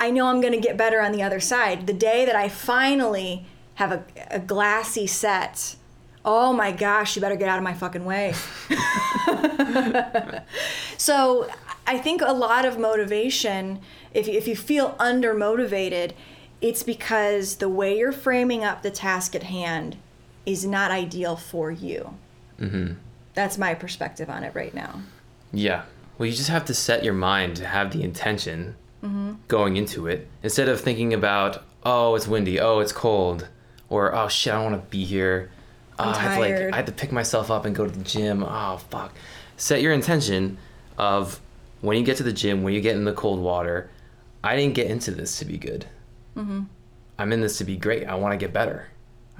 I 0.00 0.10
know 0.10 0.26
I'm 0.26 0.40
going 0.40 0.52
to 0.52 0.58
get 0.60 0.76
better 0.76 1.00
on 1.00 1.12
the 1.12 1.22
other 1.22 1.38
side. 1.38 1.86
The 1.86 1.92
day 1.92 2.24
that 2.24 2.34
I 2.34 2.48
finally 2.48 3.46
have 3.76 3.92
a, 3.92 4.04
a 4.32 4.40
glassy 4.40 5.06
set, 5.06 5.76
oh 6.24 6.52
my 6.52 6.72
gosh, 6.72 7.14
you 7.14 7.22
better 7.22 7.36
get 7.36 7.48
out 7.48 7.58
of 7.58 7.62
my 7.62 7.74
fucking 7.74 8.04
way. 8.04 8.34
so 10.98 11.48
I 11.86 11.98
think 11.98 12.20
a 12.20 12.32
lot 12.32 12.64
of 12.64 12.80
motivation, 12.80 13.78
if 14.12 14.26
you, 14.26 14.34
if 14.34 14.48
you 14.48 14.56
feel 14.56 14.96
under 14.98 15.34
motivated, 15.34 16.14
it's 16.60 16.82
because 16.82 17.56
the 17.56 17.68
way 17.68 17.98
you're 17.98 18.12
framing 18.12 18.64
up 18.64 18.82
the 18.82 18.90
task 18.90 19.34
at 19.34 19.44
hand 19.44 19.96
is 20.44 20.64
not 20.64 20.90
ideal 20.90 21.36
for 21.36 21.70
you. 21.70 22.14
Mm-hmm. 22.60 22.94
That's 23.34 23.58
my 23.58 23.74
perspective 23.74 24.28
on 24.28 24.42
it 24.42 24.54
right 24.54 24.74
now. 24.74 25.00
Yeah. 25.52 25.84
Well, 26.16 26.26
you 26.26 26.34
just 26.34 26.48
have 26.48 26.64
to 26.66 26.74
set 26.74 27.04
your 27.04 27.14
mind 27.14 27.56
to 27.56 27.66
have 27.66 27.92
the 27.92 28.02
intention 28.02 28.76
going 29.46 29.76
into 29.76 30.08
it 30.08 30.28
instead 30.42 30.68
of 30.68 30.80
thinking 30.80 31.14
about, 31.14 31.62
oh, 31.84 32.16
it's 32.16 32.26
windy, 32.26 32.58
oh, 32.58 32.80
it's 32.80 32.90
cold, 32.90 33.48
or 33.88 34.12
oh 34.14 34.26
shit, 34.26 34.52
I 34.52 34.56
don't 34.56 34.72
want 34.72 34.84
to 34.84 34.90
be 34.90 35.04
here. 35.04 35.50
Oh, 35.98 36.04
I'm 36.04 36.14
I 36.14 36.18
have 36.18 36.34
to 36.34 36.40
like. 36.40 36.72
I 36.72 36.76
have 36.76 36.86
to 36.86 36.92
pick 36.92 37.12
myself 37.12 37.50
up 37.50 37.64
and 37.64 37.74
go 37.74 37.86
to 37.86 37.90
the 37.90 38.04
gym. 38.04 38.42
Oh 38.42 38.78
fuck. 38.90 39.14
Set 39.56 39.82
your 39.82 39.92
intention 39.92 40.58
of 40.96 41.40
when 41.80 41.96
you 41.96 42.04
get 42.04 42.16
to 42.16 42.24
the 42.24 42.32
gym, 42.32 42.64
when 42.64 42.74
you 42.74 42.80
get 42.80 42.96
in 42.96 43.04
the 43.04 43.12
cold 43.12 43.38
water. 43.38 43.88
I 44.42 44.56
didn't 44.56 44.74
get 44.74 44.88
into 44.88 45.12
this 45.12 45.38
to 45.38 45.44
be 45.44 45.58
good. 45.58 45.86
Mm-hmm. 46.38 46.60
I'm 47.18 47.32
in 47.32 47.40
this 47.40 47.58
to 47.58 47.64
be 47.64 47.76
great. 47.76 48.06
I 48.06 48.14
want 48.14 48.32
to 48.32 48.36
get 48.36 48.52
better. 48.52 48.86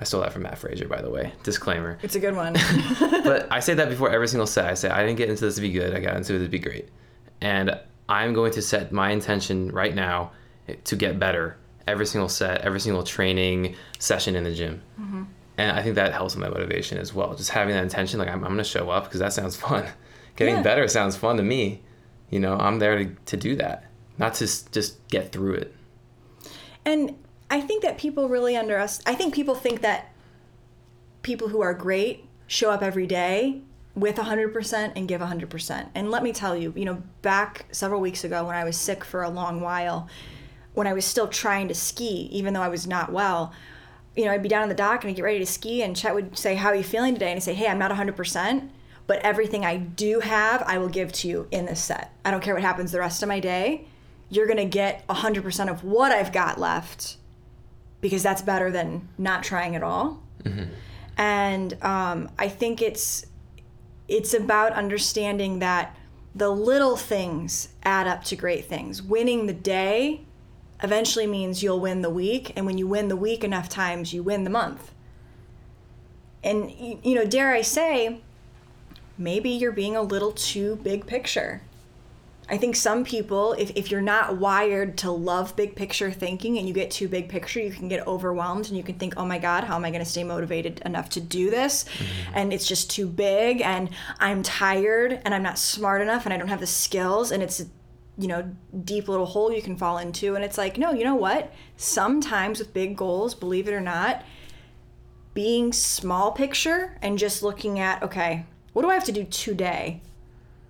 I 0.00 0.04
stole 0.04 0.20
that 0.20 0.32
from 0.32 0.42
Mat 0.42 0.58
Fraser, 0.58 0.86
by 0.88 1.00
the 1.02 1.10
way. 1.10 1.32
Disclaimer. 1.42 1.98
It's 2.02 2.14
a 2.14 2.20
good 2.20 2.34
one. 2.36 2.52
but 3.00 3.48
I 3.50 3.60
say 3.60 3.74
that 3.74 3.88
before 3.88 4.10
every 4.10 4.28
single 4.28 4.46
set. 4.46 4.66
I 4.66 4.74
say 4.74 4.88
I 4.90 5.04
didn't 5.04 5.16
get 5.18 5.28
into 5.28 5.44
this 5.44 5.56
to 5.56 5.60
be 5.60 5.72
good. 5.72 5.94
I 5.94 6.00
got 6.00 6.16
into 6.16 6.34
it 6.34 6.38
to 6.40 6.48
be 6.48 6.58
great, 6.58 6.88
and 7.40 7.78
I'm 8.08 8.32
going 8.32 8.52
to 8.52 8.62
set 8.62 8.92
my 8.92 9.10
intention 9.10 9.70
right 9.72 9.94
now 9.94 10.32
to 10.84 10.96
get 10.96 11.18
better 11.18 11.56
every 11.86 12.06
single 12.06 12.28
set, 12.28 12.60
every 12.62 12.80
single 12.80 13.02
training 13.02 13.74
session 13.98 14.36
in 14.36 14.44
the 14.44 14.54
gym. 14.54 14.82
And 15.56 15.72
I 15.76 15.82
think 15.82 15.96
that 15.96 16.12
helps 16.12 16.36
with 16.36 16.42
my 16.42 16.48
motivation 16.50 16.98
as 16.98 17.12
well. 17.12 17.34
Just 17.34 17.50
having 17.50 17.74
that 17.74 17.82
intention, 17.82 18.20
like 18.20 18.28
I'm, 18.28 18.44
I'm 18.44 18.50
going 18.50 18.58
to 18.58 18.64
show 18.64 18.90
up 18.90 19.04
because 19.04 19.18
that 19.20 19.32
sounds 19.32 19.56
fun. 19.56 19.84
Getting 20.36 20.56
Yeah. 20.56 20.62
better 20.62 20.86
sounds 20.86 21.16
fun 21.16 21.36
to 21.38 21.42
me. 21.42 21.82
You 22.30 22.38
know, 22.38 22.56
I'm 22.56 22.78
there 22.78 22.98
to, 22.98 23.06
to 23.26 23.36
do 23.36 23.56
that, 23.56 23.84
not 24.18 24.34
to 24.34 24.46
just 24.70 25.08
get 25.08 25.32
through 25.32 25.54
it. 25.54 25.74
And 26.88 27.16
I 27.50 27.60
think 27.60 27.82
that 27.82 27.98
people 27.98 28.30
really 28.30 28.56
under 28.56 28.78
us. 28.78 29.02
I 29.04 29.14
think 29.14 29.34
people 29.34 29.54
think 29.54 29.82
that 29.82 30.10
people 31.20 31.48
who 31.48 31.60
are 31.60 31.74
great 31.74 32.24
show 32.46 32.70
up 32.70 32.82
every 32.82 33.06
day 33.06 33.60
with 33.94 34.16
100% 34.16 34.92
and 34.96 35.06
give 35.06 35.20
100%. 35.20 35.88
And 35.94 36.10
let 36.10 36.22
me 36.22 36.32
tell 36.32 36.56
you, 36.56 36.72
you 36.74 36.86
know, 36.86 37.02
back 37.20 37.66
several 37.72 38.00
weeks 38.00 38.24
ago 38.24 38.46
when 38.46 38.56
I 38.56 38.64
was 38.64 38.78
sick 38.78 39.04
for 39.04 39.22
a 39.22 39.28
long 39.28 39.60
while, 39.60 40.08
when 40.72 40.86
I 40.86 40.94
was 40.94 41.04
still 41.04 41.28
trying 41.28 41.68
to 41.68 41.74
ski, 41.74 42.30
even 42.32 42.54
though 42.54 42.62
I 42.62 42.68
was 42.68 42.86
not 42.86 43.12
well, 43.12 43.52
you 44.16 44.24
know, 44.24 44.30
I'd 44.30 44.42
be 44.42 44.48
down 44.48 44.62
on 44.62 44.70
the 44.70 44.74
dock 44.74 45.04
and 45.04 45.10
I'd 45.10 45.16
get 45.16 45.24
ready 45.24 45.40
to 45.40 45.46
ski, 45.46 45.82
and 45.82 45.94
Chet 45.94 46.14
would 46.14 46.38
say, 46.38 46.54
How 46.54 46.70
are 46.70 46.74
you 46.74 46.82
feeling 46.82 47.12
today? 47.12 47.32
And 47.32 47.36
I'd 47.36 47.42
say, 47.42 47.52
Hey, 47.52 47.66
I'm 47.66 47.78
not 47.78 47.90
100%, 47.90 48.70
but 49.06 49.18
everything 49.18 49.66
I 49.66 49.76
do 49.76 50.20
have, 50.20 50.62
I 50.62 50.78
will 50.78 50.88
give 50.88 51.12
to 51.12 51.28
you 51.28 51.48
in 51.50 51.66
this 51.66 51.84
set. 51.84 52.14
I 52.24 52.30
don't 52.30 52.42
care 52.42 52.54
what 52.54 52.62
happens 52.62 52.92
the 52.92 52.98
rest 52.98 53.22
of 53.22 53.28
my 53.28 53.40
day. 53.40 53.86
You're 54.30 54.46
going 54.46 54.58
to 54.58 54.64
get 54.64 55.06
100% 55.08 55.70
of 55.70 55.84
what 55.84 56.12
I've 56.12 56.32
got 56.32 56.58
left 56.58 57.16
because 58.00 58.22
that's 58.22 58.42
better 58.42 58.70
than 58.70 59.08
not 59.18 59.42
trying 59.42 59.74
at 59.74 59.82
all. 59.82 60.22
And 61.16 61.82
um, 61.82 62.30
I 62.38 62.48
think 62.48 62.80
it's 62.80 63.26
it's 64.06 64.32
about 64.32 64.72
understanding 64.72 65.58
that 65.58 65.96
the 66.34 66.48
little 66.48 66.96
things 66.96 67.68
add 67.82 68.06
up 68.06 68.24
to 68.24 68.36
great 68.36 68.64
things. 68.64 69.02
Winning 69.02 69.46
the 69.46 69.52
day 69.52 70.22
eventually 70.82 71.26
means 71.26 71.62
you'll 71.62 71.80
win 71.80 72.00
the 72.02 72.10
week, 72.10 72.52
and 72.56 72.64
when 72.64 72.78
you 72.78 72.86
win 72.86 73.08
the 73.08 73.16
week 73.16 73.42
enough 73.44 73.68
times, 73.68 74.14
you 74.14 74.22
win 74.22 74.44
the 74.44 74.50
month. 74.50 74.94
And 76.44 76.70
you 76.70 77.14
know, 77.14 77.24
dare 77.24 77.52
I 77.52 77.62
say, 77.62 78.20
maybe 79.18 79.50
you're 79.50 79.72
being 79.72 79.96
a 79.96 80.02
little 80.02 80.32
too 80.32 80.76
big 80.76 81.06
picture. 81.06 81.62
I 82.50 82.56
think 82.56 82.76
some 82.76 83.04
people, 83.04 83.52
if, 83.52 83.70
if 83.74 83.90
you're 83.90 84.00
not 84.00 84.38
wired 84.38 84.96
to 84.98 85.10
love 85.10 85.54
big 85.54 85.76
picture 85.76 86.10
thinking 86.10 86.56
and 86.58 86.66
you 86.66 86.72
get 86.72 86.90
too 86.90 87.06
big 87.06 87.28
picture, 87.28 87.60
you 87.60 87.70
can 87.70 87.88
get 87.88 88.06
overwhelmed 88.06 88.68
and 88.68 88.76
you 88.76 88.82
can 88.82 88.94
think, 88.94 89.14
oh 89.16 89.26
my 89.26 89.38
God, 89.38 89.64
how 89.64 89.76
am 89.76 89.84
I 89.84 89.90
going 89.90 90.04
to 90.04 90.10
stay 90.10 90.24
motivated 90.24 90.80
enough 90.84 91.10
to 91.10 91.20
do 91.20 91.50
this? 91.50 91.84
Mm-hmm. 91.84 92.32
And 92.34 92.52
it's 92.52 92.66
just 92.66 92.90
too 92.90 93.06
big 93.06 93.60
and 93.60 93.90
I'm 94.18 94.42
tired 94.42 95.20
and 95.24 95.34
I'm 95.34 95.42
not 95.42 95.58
smart 95.58 96.00
enough 96.00 96.24
and 96.24 96.32
I 96.32 96.38
don't 96.38 96.48
have 96.48 96.60
the 96.60 96.66
skills 96.66 97.30
and 97.32 97.42
it's 97.42 97.64
you 98.16 98.26
know 98.26 98.50
deep 98.84 99.06
little 99.06 99.26
hole 99.26 99.52
you 99.52 99.62
can 99.62 99.76
fall 99.76 99.98
into. 99.98 100.34
And 100.34 100.42
it's 100.42 100.56
like 100.56 100.78
no 100.78 100.92
you 100.92 101.04
know 101.04 101.14
what? 101.14 101.52
Sometimes 101.76 102.58
with 102.58 102.72
big 102.72 102.96
goals 102.96 103.34
believe 103.34 103.68
it 103.68 103.74
or 103.74 103.80
not 103.80 104.24
being 105.38 105.72
small 105.72 106.32
picture 106.32 106.96
and 107.00 107.16
just 107.16 107.44
looking 107.44 107.78
at 107.78 108.02
okay 108.02 108.44
what 108.72 108.82
do 108.82 108.90
i 108.90 108.94
have 108.94 109.04
to 109.04 109.12
do 109.12 109.22
today 109.22 110.00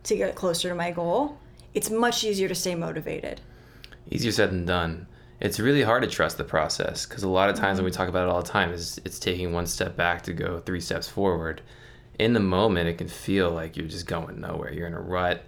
to 0.02 0.14
get 0.14 0.34
closer 0.34 0.68
to 0.68 0.74
my 0.74 0.90
goal 0.90 1.38
it's 1.78 1.90
much 1.90 2.24
easier 2.24 2.48
to 2.48 2.56
stay 2.56 2.74
motivated 2.74 3.40
Easier 4.10 4.32
said 4.32 4.50
than 4.50 4.64
done. 4.64 5.06
It's 5.38 5.60
really 5.60 5.82
hard 5.82 6.02
to 6.02 6.08
trust 6.08 6.38
the 6.38 6.44
process 6.44 7.06
because 7.06 7.22
a 7.22 7.28
lot 7.28 7.50
of 7.50 7.56
times 7.56 7.78
when 7.78 7.84
we 7.84 7.90
mm-hmm. 7.90 7.98
talk 7.98 8.08
about 8.08 8.26
it 8.26 8.30
all 8.30 8.42
the 8.42 8.48
time 8.48 8.72
is 8.72 9.00
it's 9.04 9.20
taking 9.20 9.52
one 9.52 9.66
step 9.66 9.96
back 9.96 10.22
to 10.22 10.32
go 10.32 10.58
three 10.58 10.80
steps 10.80 11.06
forward. 11.08 11.60
In 12.18 12.32
the 12.32 12.40
moment, 12.40 12.88
it 12.88 12.98
can 12.98 13.06
feel 13.06 13.50
like 13.50 13.76
you're 13.76 13.86
just 13.86 14.06
going 14.06 14.40
nowhere. 14.40 14.72
You're 14.72 14.88
in 14.88 14.94
a 14.94 15.00
rut. 15.00 15.44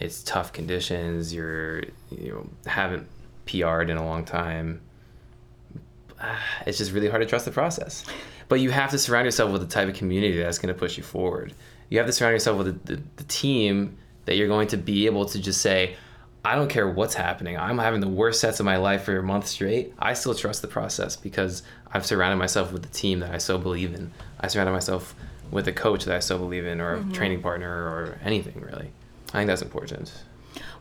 It's 0.00 0.22
tough 0.22 0.52
conditions. 0.52 1.34
You're 1.34 1.80
you 2.10 2.30
know 2.30 2.48
haven't 2.64 3.06
PR'd 3.44 3.90
in 3.90 3.98
a 3.98 4.06
long 4.06 4.24
time. 4.24 4.80
It's 6.66 6.78
just 6.78 6.92
really 6.92 7.08
hard 7.08 7.20
to 7.22 7.28
trust 7.28 7.44
the 7.44 7.50
process. 7.50 8.06
But 8.48 8.60
you 8.60 8.70
have 8.70 8.90
to 8.92 8.98
surround 8.98 9.26
yourself 9.26 9.50
with 9.50 9.60
the 9.60 9.68
type 9.68 9.88
of 9.88 9.94
community 9.94 10.38
that's 10.38 10.58
going 10.58 10.72
to 10.72 10.78
push 10.78 10.96
you 10.96 11.02
forward. 11.02 11.52
You 11.90 11.98
have 11.98 12.06
to 12.06 12.12
surround 12.12 12.34
yourself 12.34 12.56
with 12.56 12.86
the, 12.86 12.94
the, 12.94 13.02
the 13.16 13.24
team 13.24 13.98
that 14.26 14.36
you're 14.36 14.48
going 14.48 14.68
to 14.68 14.76
be 14.76 15.06
able 15.06 15.24
to 15.26 15.40
just 15.40 15.60
say, 15.60 15.96
I 16.44 16.54
don't 16.54 16.68
care 16.68 16.88
what's 16.88 17.14
happening. 17.14 17.58
I'm 17.58 17.78
having 17.78 18.00
the 18.00 18.08
worst 18.08 18.40
sets 18.40 18.60
of 18.60 18.66
my 18.66 18.76
life 18.76 19.04
for 19.04 19.18
a 19.18 19.22
month 19.22 19.48
straight. 19.48 19.92
I 19.98 20.14
still 20.14 20.34
trust 20.34 20.62
the 20.62 20.68
process 20.68 21.16
because 21.16 21.64
I've 21.92 22.06
surrounded 22.06 22.36
myself 22.36 22.72
with 22.72 22.82
the 22.82 22.88
team 22.88 23.18
that 23.20 23.32
I 23.32 23.38
so 23.38 23.58
believe 23.58 23.94
in. 23.94 24.12
I 24.38 24.46
surrounded 24.46 24.72
myself 24.72 25.14
with 25.50 25.66
a 25.66 25.72
coach 25.72 26.04
that 26.04 26.14
I 26.14 26.20
so 26.20 26.38
believe 26.38 26.66
in, 26.66 26.80
or 26.80 26.96
a 26.96 27.04
training 27.12 27.42
partner, 27.42 27.68
or 27.68 28.18
anything 28.24 28.60
really. 28.60 28.90
I 29.28 29.38
think 29.38 29.48
that's 29.48 29.62
important. 29.62 30.12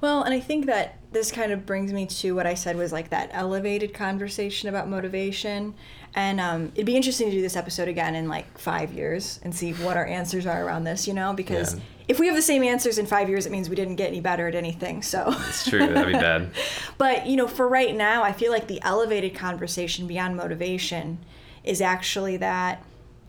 Well, 0.02 0.24
and 0.24 0.34
I 0.34 0.40
think 0.40 0.66
that 0.68 1.00
this 1.12 1.32
kind 1.32 1.52
of 1.52 1.66
brings 1.66 1.92
me 1.94 2.06
to 2.08 2.34
what 2.36 2.46
I 2.46 2.54
said 2.54 2.76
was 2.76 2.92
like 2.92 3.10
that 3.10 3.30
elevated 3.32 3.94
conversation 3.94 4.70
about 4.70 4.88
motivation. 4.88 5.74
And 6.14 6.40
um, 6.40 6.72
it'd 6.76 6.86
be 6.86 6.96
interesting 6.96 7.30
to 7.30 7.36
do 7.36 7.42
this 7.42 7.56
episode 7.56 7.88
again 7.88 8.16
in 8.16 8.28
like 8.28 8.58
five 8.58 8.94
years 8.94 9.40
and 9.44 9.54
see 9.54 9.74
what 9.74 9.98
our 9.98 10.06
answers 10.06 10.46
are 10.46 10.64
around 10.64 10.84
this, 10.84 11.08
you 11.08 11.14
know? 11.14 11.34
Because 11.34 11.76
Yeah. 11.76 11.82
If 12.08 12.20
we 12.20 12.28
have 12.28 12.36
the 12.36 12.42
same 12.42 12.64
answers 12.64 12.98
in 12.98 13.06
five 13.06 13.30
years, 13.30 13.46
it 13.46 13.52
means 13.52 13.70
we 13.70 13.76
didn't 13.76 13.96
get 13.96 14.10
any 14.10 14.22
better 14.22 14.48
at 14.48 14.56
anything. 14.56 15.02
So 15.02 15.34
It's 15.48 15.68
true. 15.70 15.80
That'd 15.80 16.08
be 16.08 16.14
bad. 16.14 16.52
But 16.98 17.28
you 17.28 17.36
know, 17.36 17.48
for 17.48 17.68
right 17.68 17.96
now, 17.96 18.24
I 18.24 18.32
feel 18.32 18.52
like 18.52 18.68
the 18.68 18.82
elevated 18.82 19.36
conversation 19.36 20.08
beyond 20.08 20.38
motivation 20.38 21.20
is 21.64 21.82
actually 21.82 22.38
that, 22.38 22.84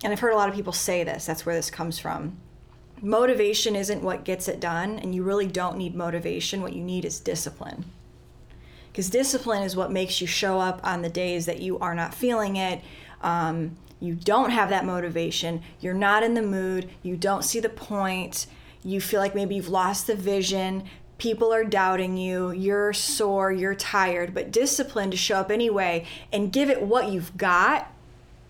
and 0.05 0.13
I've 0.13 0.21
heard 0.21 0.33
a 0.33 0.37
lot 0.37 0.49
of 0.49 0.55
people 0.55 0.73
say 0.73 1.03
this. 1.03 1.27
That's 1.27 1.45
where 1.45 1.55
this 1.55 1.71
comes 1.71 1.99
from. 1.99 2.37
Motivation 3.03 3.75
isn't 3.75 4.03
what 4.03 4.25
gets 4.25 4.49
it 4.49 4.61
done, 4.61 4.99
and 4.99 5.15
you 5.15 5.23
really 5.23 5.47
don't 5.47 5.77
need 5.77 5.95
motivation. 5.95 6.63
What 6.63 6.75
you 6.75 6.83
need 6.83 7.05
is 7.05 7.19
discipline. 7.19 7.85
Because 8.93 9.11
discipline 9.11 9.63
is 9.63 9.77
what 9.77 9.93
makes 9.93 10.21
you 10.21 10.27
show 10.27 10.59
up 10.61 10.81
on 10.83 11.03
the 11.03 11.11
days 11.11 11.45
that 11.47 11.61
you 11.61 11.79
are 11.81 11.95
not 11.95 12.15
feeling 12.15 12.57
it. 12.57 12.81
Um, 13.21 13.77
you 14.01 14.15
don't 14.15 14.51
have 14.51 14.71
that 14.71 14.85
motivation. 14.85 15.63
You're 15.81 15.95
not 15.95 16.23
in 16.23 16.35
the 16.35 16.43
mood. 16.43 16.89
You 17.03 17.17
don't 17.17 17.45
see 17.45 17.61
the 17.61 17.69
point. 17.69 18.47
You 18.87 19.01
feel 19.01 19.19
like 19.19 19.35
maybe 19.35 19.57
you've 19.57 19.69
lost 19.69 20.07
the 20.07 20.15
vision. 20.15 20.85
People 21.19 21.53
are 21.53 21.65
doubting 21.65 22.17
you. 22.17 22.53
You're 22.53 22.93
sore. 22.93 23.51
You're 23.51 23.75
tired. 23.75 24.33
But 24.33 24.53
discipline 24.53 25.11
to 25.11 25.17
show 25.17 25.39
up 25.39 25.51
anyway 25.51 26.07
and 26.33 26.53
give 26.53 26.71
it 26.71 26.81
what 26.81 27.09
you've 27.11 27.37
got, 27.37 27.93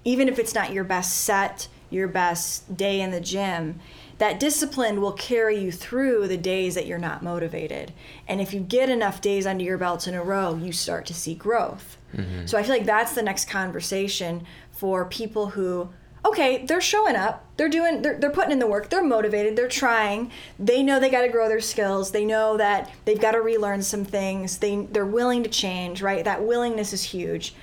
even 0.05 0.29
if 0.29 0.39
it's 0.39 0.55
not 0.55 0.75
your 0.75 0.85
best 0.85 1.23
set, 1.23 1.69
your 1.89 2.07
best 2.07 2.77
day 2.77 3.01
in 3.01 3.13
the 3.13 3.21
gym, 3.21 3.81
that 4.19 4.39
discipline 4.39 5.01
will 5.01 5.13
carry 5.13 5.59
you 5.59 5.73
through 5.73 6.29
the 6.29 6.37
days 6.37 6.75
that 6.75 6.87
you're 6.87 6.99
not 6.99 7.23
motivated. 7.23 7.95
And 8.29 8.39
if 8.39 8.53
you 8.53 8.61
get 8.61 8.91
enough 8.91 9.23
days 9.23 9.47
under 9.47 9.65
your 9.65 9.79
belt 9.79 10.07
in 10.07 10.15
a 10.15 10.23
row, 10.23 10.55
you 10.55 10.71
start 10.71 11.07
to 11.07 11.15
see 11.15 11.35
growth. 11.35 11.97
Mm-hmm. 12.15 12.45
So 12.45 12.59
I 12.59 12.63
feel 12.63 12.77
like 12.77 12.85
that's 12.85 13.15
the 13.15 13.23
next 13.23 13.49
conversation 13.49 14.45
for 14.71 15.07
people 15.07 15.49
who 15.49 15.89
okay, 16.27 16.65
they're 16.65 16.81
showing 16.81 17.17
up. 17.17 17.45
They're 17.57 17.69
doing 17.69 18.03
they're, 18.03 18.19
they're 18.19 18.31
putting 18.31 18.53
in 18.53 18.59
the 18.59 18.67
work. 18.67 18.91
They're 18.91 19.03
motivated. 19.03 19.57
They're 19.57 19.69
trying. 19.69 20.31
They 20.59 20.83
know 20.83 21.01
they 21.01 21.11
got 21.11 21.23
to 21.23 21.29
grow 21.29 21.49
their 21.49 21.61
skills. 21.61 22.11
They 22.11 22.25
know 22.25 22.57
that 22.57 22.93
they've 23.05 23.21
got 23.21 23.33
to 23.33 23.41
relearn 23.41 23.83
some 23.83 24.05
things. 24.05 24.59
They 24.59 24.87
they're 24.91 25.07
willing 25.07 25.43
to 25.43 25.51
change, 25.51 26.03
right? 26.03 26.25
That 26.25 26.45
willingness 26.45 26.93
is 26.93 27.03
huge. 27.03 27.55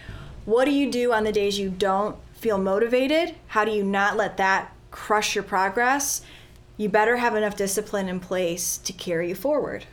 What 0.46 0.66
do 0.66 0.72
you 0.72 0.92
do 0.92 1.14
on 1.14 1.24
the 1.24 1.32
days 1.32 1.60
you 1.60 1.70
don't 1.70 2.18
feel 2.34 2.58
motivated? 2.58 3.36
How 3.48 3.66
do 3.66 3.72
you 3.72 3.84
not 3.84 4.18
let 4.18 4.38
that 4.38 4.74
crush 4.92 5.36
your 5.36 5.44
progress? 5.44 6.22
You 6.76 6.90
better 6.90 7.18
have 7.18 7.36
enough 7.36 7.56
discipline 7.56 8.10
in 8.10 8.20
place 8.20 8.78
to 8.80 8.94
carry 8.94 9.30
you 9.30 9.36
forward. 9.36 9.86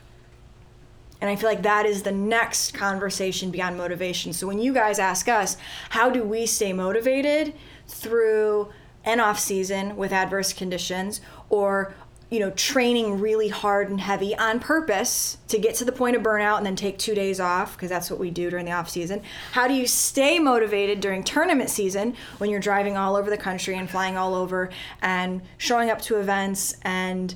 And 1.21 1.29
I 1.29 1.35
feel 1.35 1.47
like 1.47 1.61
that 1.61 1.85
is 1.85 2.01
the 2.01 2.11
next 2.11 2.73
conversation 2.73 3.51
beyond 3.51 3.77
motivation. 3.77 4.33
So 4.33 4.47
when 4.47 4.59
you 4.59 4.73
guys 4.73 4.97
ask 4.97 5.29
us, 5.29 5.55
how 5.89 6.09
do 6.09 6.23
we 6.23 6.47
stay 6.47 6.73
motivated 6.73 7.53
through 7.91 8.69
an 9.03 9.19
off 9.19 9.39
season 9.39 9.95
with 9.95 10.11
adverse 10.11 10.53
conditions 10.53 11.21
or 11.49 11.93
you 12.29 12.39
know 12.39 12.51
training 12.51 13.19
really 13.19 13.49
hard 13.49 13.89
and 13.89 13.99
heavy 13.99 14.35
on 14.37 14.59
purpose 14.59 15.37
to 15.47 15.57
get 15.57 15.75
to 15.75 15.83
the 15.83 15.91
point 15.91 16.15
of 16.15 16.21
burnout 16.21 16.57
and 16.57 16.65
then 16.65 16.75
take 16.75 16.97
2 16.97 17.13
days 17.13 17.39
off 17.39 17.75
because 17.75 17.89
that's 17.89 18.09
what 18.09 18.19
we 18.19 18.29
do 18.29 18.49
during 18.49 18.65
the 18.65 18.71
off 18.71 18.89
season. 18.89 19.21
How 19.51 19.67
do 19.67 19.73
you 19.73 19.87
stay 19.87 20.39
motivated 20.39 21.01
during 21.01 21.23
tournament 21.23 21.69
season 21.69 22.15
when 22.37 22.49
you're 22.49 22.59
driving 22.61 22.95
all 22.95 23.15
over 23.15 23.29
the 23.29 23.37
country 23.37 23.75
and 23.75 23.89
flying 23.89 24.17
all 24.17 24.33
over 24.35 24.69
and 25.01 25.41
showing 25.57 25.89
up 25.89 26.01
to 26.03 26.17
events 26.17 26.75
and 26.83 27.35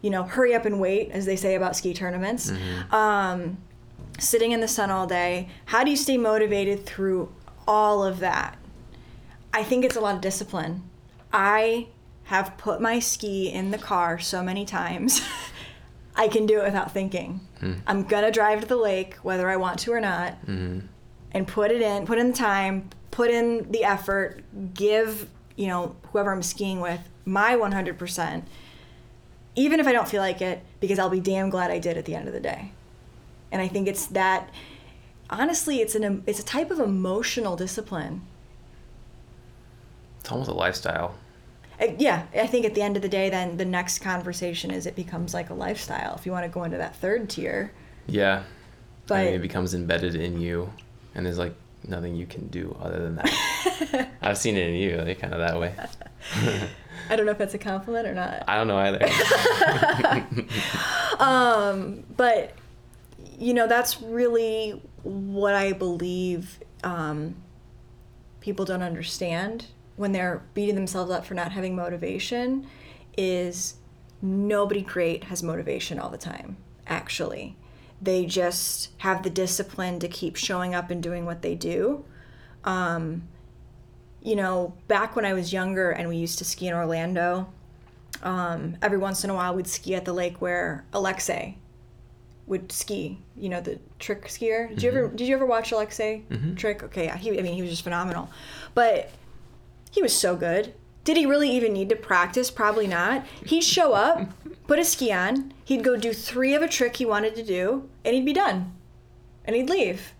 you 0.00 0.10
know, 0.10 0.22
hurry 0.22 0.54
up 0.54 0.64
and 0.64 0.80
wait, 0.80 1.10
as 1.10 1.26
they 1.26 1.34
say 1.36 1.54
about 1.56 1.74
ski 1.74 1.92
tournaments. 1.92 2.52
Um, 2.92 3.58
sitting 4.18 4.52
in 4.52 4.60
the 4.60 4.68
sun 4.68 4.90
all 4.90 5.06
day. 5.06 5.48
How 5.66 5.84
do 5.84 5.90
you 5.90 5.96
stay 5.96 6.16
motivated 6.16 6.86
through 6.86 7.32
all 7.66 8.04
of 8.04 8.20
that? 8.20 8.56
I 9.52 9.62
think 9.62 9.84
it's 9.84 9.96
a 9.96 10.00
lot 10.00 10.14
of 10.14 10.20
discipline. 10.20 10.82
I 11.32 11.88
have 12.24 12.56
put 12.58 12.80
my 12.80 12.98
ski 12.98 13.50
in 13.50 13.70
the 13.70 13.78
car 13.78 14.18
so 14.18 14.42
many 14.42 14.64
times. 14.64 15.22
I 16.16 16.28
can 16.28 16.46
do 16.46 16.60
it 16.60 16.64
without 16.64 16.92
thinking. 16.92 17.40
Hmm. 17.60 17.74
I'm 17.86 18.02
gonna 18.02 18.30
drive 18.30 18.60
to 18.60 18.66
the 18.66 18.76
lake, 18.76 19.14
whether 19.22 19.48
I 19.48 19.56
want 19.56 19.78
to 19.80 19.92
or 19.92 20.00
not, 20.00 20.32
mm-hmm. 20.42 20.80
and 21.32 21.46
put 21.46 21.70
it 21.70 21.80
in, 21.80 22.06
put 22.06 22.18
in 22.18 22.32
the 22.32 22.36
time, 22.36 22.90
put 23.10 23.30
in 23.30 23.70
the 23.70 23.84
effort, 23.84 24.42
give 24.74 25.28
you 25.56 25.68
know 25.68 25.96
whoever 26.10 26.32
I'm 26.32 26.42
skiing 26.42 26.80
with 26.80 27.00
my 27.24 27.54
100%, 27.54 28.42
even 29.54 29.80
if 29.80 29.86
I 29.86 29.92
don't 29.92 30.08
feel 30.08 30.22
like 30.22 30.40
it, 30.40 30.62
because 30.80 30.98
I'll 30.98 31.10
be 31.10 31.20
damn 31.20 31.50
glad 31.50 31.70
I 31.70 31.78
did 31.78 31.96
at 31.96 32.04
the 32.04 32.14
end 32.14 32.26
of 32.26 32.34
the 32.34 32.40
day. 32.40 32.72
And 33.52 33.62
I 33.62 33.68
think 33.68 33.86
it's 33.88 34.06
that. 34.06 34.50
Honestly, 35.30 35.80
it's 35.80 35.94
an 35.94 36.24
it's 36.26 36.40
a 36.40 36.44
type 36.44 36.70
of 36.70 36.80
emotional 36.80 37.54
discipline. 37.54 38.22
It's 40.28 40.32
almost 40.34 40.50
a 40.50 40.54
lifestyle. 40.54 41.14
Uh, 41.80 41.86
yeah, 41.96 42.26
I 42.34 42.46
think 42.46 42.66
at 42.66 42.74
the 42.74 42.82
end 42.82 42.96
of 42.96 43.02
the 43.02 43.08
day, 43.08 43.30
then 43.30 43.56
the 43.56 43.64
next 43.64 44.00
conversation 44.00 44.70
is 44.70 44.84
it 44.84 44.94
becomes 44.94 45.32
like 45.32 45.48
a 45.48 45.54
lifestyle. 45.54 46.14
If 46.16 46.26
you 46.26 46.32
want 46.32 46.44
to 46.44 46.50
go 46.50 46.64
into 46.64 46.76
that 46.76 46.96
third 46.96 47.30
tier, 47.30 47.72
Yeah. 48.06 48.42
but 49.06 49.20
I 49.20 49.24
mean, 49.24 49.34
it 49.36 49.38
becomes 49.38 49.72
embedded 49.72 50.14
in 50.14 50.38
you, 50.38 50.70
and 51.14 51.24
there's 51.24 51.38
like 51.38 51.54
nothing 51.82 52.14
you 52.14 52.26
can 52.26 52.48
do 52.48 52.76
other 52.78 52.98
than 52.98 53.16
that. 53.16 54.10
I've 54.20 54.36
seen 54.36 54.58
it 54.58 54.68
in 54.68 54.74
you. 54.74 54.98
They're 54.98 55.14
kind 55.14 55.32
of 55.32 55.38
that 55.38 55.58
way. 55.58 55.72
I 57.08 57.16
don't 57.16 57.24
know 57.24 57.32
if 57.32 57.38
that's 57.38 57.54
a 57.54 57.58
compliment 57.58 58.06
or 58.06 58.12
not. 58.12 58.44
I 58.46 58.56
don't 58.58 58.68
know 58.68 58.76
either. 58.76 58.98
but 62.18 62.52
you 63.38 63.54
know 63.54 63.66
that's 63.66 64.02
really 64.02 64.82
what 65.04 65.54
i 65.54 65.72
believe 65.72 66.58
um, 66.84 67.34
people 68.40 68.64
don't 68.64 68.82
understand 68.82 69.66
when 69.98 70.12
they're 70.12 70.42
beating 70.54 70.74
themselves 70.74 71.10
up 71.10 71.26
for 71.26 71.34
not 71.34 71.52
having 71.52 71.76
motivation 71.76 72.66
is 73.16 73.74
nobody 74.22 74.80
great 74.80 75.24
has 75.24 75.42
motivation 75.42 75.98
all 75.98 76.08
the 76.08 76.18
time 76.18 76.56
actually 76.86 77.56
they 78.00 78.24
just 78.24 78.90
have 78.98 79.22
the 79.22 79.30
discipline 79.30 79.98
to 79.98 80.08
keep 80.08 80.36
showing 80.36 80.74
up 80.74 80.90
and 80.90 81.02
doing 81.02 81.26
what 81.26 81.42
they 81.42 81.54
do 81.54 82.04
um, 82.64 83.22
you 84.22 84.36
know 84.36 84.72
back 84.86 85.14
when 85.16 85.24
i 85.24 85.32
was 85.32 85.52
younger 85.52 85.90
and 85.90 86.08
we 86.08 86.16
used 86.16 86.38
to 86.38 86.44
ski 86.44 86.68
in 86.68 86.74
orlando 86.74 87.52
um, 88.22 88.76
every 88.82 88.98
once 88.98 89.22
in 89.24 89.30
a 89.30 89.34
while 89.34 89.54
we'd 89.54 89.66
ski 89.66 89.94
at 89.94 90.04
the 90.04 90.12
lake 90.12 90.40
where 90.40 90.84
alexei 90.92 91.56
would 92.48 92.72
ski. 92.72 93.18
You 93.36 93.50
know, 93.50 93.60
the 93.60 93.78
trick 93.98 94.24
skier. 94.26 94.68
Did 94.70 94.82
you 94.82 94.90
ever 94.90 95.08
did 95.08 95.28
you 95.28 95.36
ever 95.36 95.46
watch 95.46 95.70
Alexei 95.70 96.22
trick? 96.56 96.82
Okay, 96.82 97.04
yeah, 97.04 97.16
he 97.16 97.38
I 97.38 97.42
mean 97.42 97.54
he 97.54 97.60
was 97.60 97.70
just 97.70 97.82
phenomenal. 97.82 98.30
But 98.74 99.10
he 99.90 100.02
was 100.02 100.14
so 100.14 100.36
good. 100.36 100.74
Did 101.04 101.16
he 101.16 101.26
really 101.26 101.50
even 101.50 101.72
need 101.72 101.88
to 101.88 101.96
practice? 101.96 102.50
Probably 102.50 102.86
not. 102.86 103.26
He'd 103.46 103.64
show 103.64 103.94
up, 103.94 104.28
put 104.66 104.78
a 104.78 104.84
ski 104.84 105.12
on, 105.12 105.52
he'd 105.64 105.84
go 105.84 105.96
do 105.96 106.12
three 106.12 106.54
of 106.54 106.62
a 106.62 106.68
trick 106.68 106.96
he 106.96 107.06
wanted 107.06 107.34
to 107.36 107.42
do, 107.42 107.88
and 108.04 108.14
he'd 108.14 108.24
be 108.24 108.32
done. 108.32 108.74
And 109.44 109.56
he'd 109.56 109.70
leave. 109.70 110.12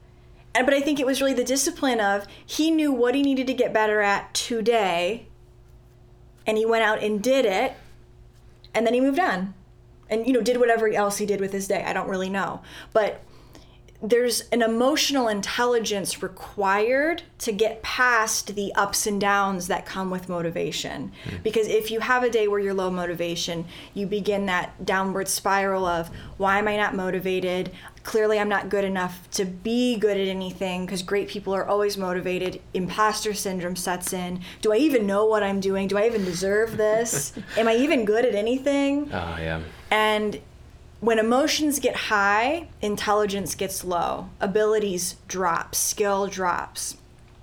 And 0.55 0.67
but 0.67 0.75
I 0.75 0.81
think 0.81 0.99
it 0.99 1.07
was 1.07 1.21
really 1.21 1.35
the 1.35 1.45
discipline 1.45 2.01
of 2.01 2.27
he 2.45 2.71
knew 2.71 2.91
what 2.91 3.15
he 3.15 3.23
needed 3.23 3.47
to 3.49 3.55
get 3.55 3.73
better 3.73 4.01
at 4.01 4.33
today, 4.33 5.27
and 6.47 6.57
he 6.57 6.65
went 6.65 6.85
out 6.85 7.03
and 7.03 7.23
did 7.23 7.45
it, 7.45 7.75
and 8.75 8.87
then 8.87 8.95
he 8.95 9.01
moved 9.01 9.21
on 9.21 9.55
and 10.11 10.27
you 10.27 10.33
know 10.33 10.41
did 10.41 10.59
whatever 10.59 10.89
else 10.89 11.19
he 11.19 11.27
did 11.27 11.41
with 11.41 11.53
his 11.53 11.69
day 11.69 11.85
i 11.87 11.93
don't 11.93 12.09
really 12.09 12.31
know 12.31 12.61
but 12.93 13.21
there's 14.01 14.43
an 14.53 14.63
emotional 14.63 15.27
intelligence 15.27 16.23
required 16.23 17.23
to 17.39 17.51
get 17.51 17.83
past 17.83 18.55
the 18.55 18.73
ups 18.75 19.09
and 19.09 19.21
downs 19.21 19.67
that 19.67 19.85
come 19.85 20.09
with 20.09 20.29
motivation. 20.29 21.11
Hmm. 21.25 21.37
Because 21.43 21.67
if 21.67 21.91
you 21.91 21.99
have 22.01 22.23
a 22.23 22.31
day 22.31 22.47
where 22.47 22.61
you're 22.61 22.75
low 22.75 22.91
motivation 22.91 23.65
you 23.95 24.07
begin 24.07 24.47
that 24.47 24.85
downward 24.85 25.27
spiral 25.29 25.85
of 25.85 26.11
why 26.37 26.59
am 26.59 26.69
i 26.69 26.77
not 26.77 26.95
motivated? 26.95 27.73
Clearly 28.05 28.39
i'm 28.39 28.49
not 28.49 28.69
good 28.69 28.85
enough 28.85 29.29
to 29.33 29.45
be 29.45 29.97
good 29.97 30.17
at 30.17 30.29
anything 30.29 30.87
because 30.87 31.03
great 31.03 31.29
people 31.29 31.53
are 31.55 31.67
always 31.67 31.97
motivated. 31.97 32.61
Imposter 32.75 33.35
syndrome 33.35 33.77
sets 33.77 34.13
in. 34.13 34.41
Do 34.61 34.73
i 34.73 34.77
even 34.77 35.07
know 35.07 35.27
what 35.27 35.43
i'm 35.43 35.59
doing? 35.59 35.89
Do 35.89 35.99
i 35.99 36.07
even 36.07 36.25
deserve 36.25 36.77
this? 36.77 37.33
Am 37.57 37.67
i 37.67 37.75
even 37.75 38.05
good 38.05 38.25
at 38.25 38.37
anything? 38.37 39.11
Oh 39.13 39.37
yeah. 39.39 39.61
and 39.91 40.41
when 41.01 41.19
emotions 41.19 41.79
get 41.79 41.95
high, 41.95 42.69
intelligence 42.83 43.55
gets 43.55 43.85
low, 43.85 44.31
abilities 44.41 45.17
drop, 45.29 45.75
skill 45.75 46.27
drops. 46.27 46.97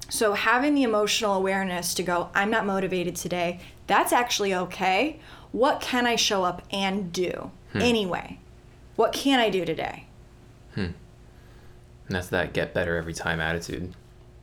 So 0.09 0.33
having 0.33 0.75
the 0.75 0.83
emotional 0.83 1.33
awareness 1.33 1.93
to 1.95 2.03
go, 2.03 2.29
I'm 2.35 2.51
not 2.51 2.65
motivated 2.65 3.15
today, 3.15 3.59
that's 3.87 4.13
actually 4.13 4.53
okay. 4.53 5.19
What 5.51 5.79
can 5.79 6.05
I 6.05 6.15
show 6.15 6.43
up 6.43 6.63
and 6.71 7.11
do 7.13 7.51
hmm. 7.71 7.81
anyway? 7.81 8.39
What 8.95 9.13
can 9.13 9.39
I 9.39 9.49
do 9.49 9.65
today? 9.65 10.05
And 12.07 12.15
that's 12.15 12.27
that 12.27 12.53
get 12.53 12.73
better 12.73 12.97
every 12.97 13.13
time 13.13 13.39
attitude. 13.39 13.93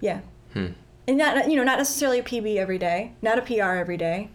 Yeah. 0.00 0.20
Hmm. 0.52 0.68
And 1.06 1.18
not 1.18 1.50
you 1.50 1.56
know, 1.56 1.64
not 1.64 1.78
necessarily 1.78 2.18
a 2.18 2.22
PB 2.22 2.56
every 2.56 2.78
day, 2.78 3.12
not 3.22 3.38
a 3.38 3.42
PR 3.42 3.76
every 3.76 3.96
day. 3.96 4.30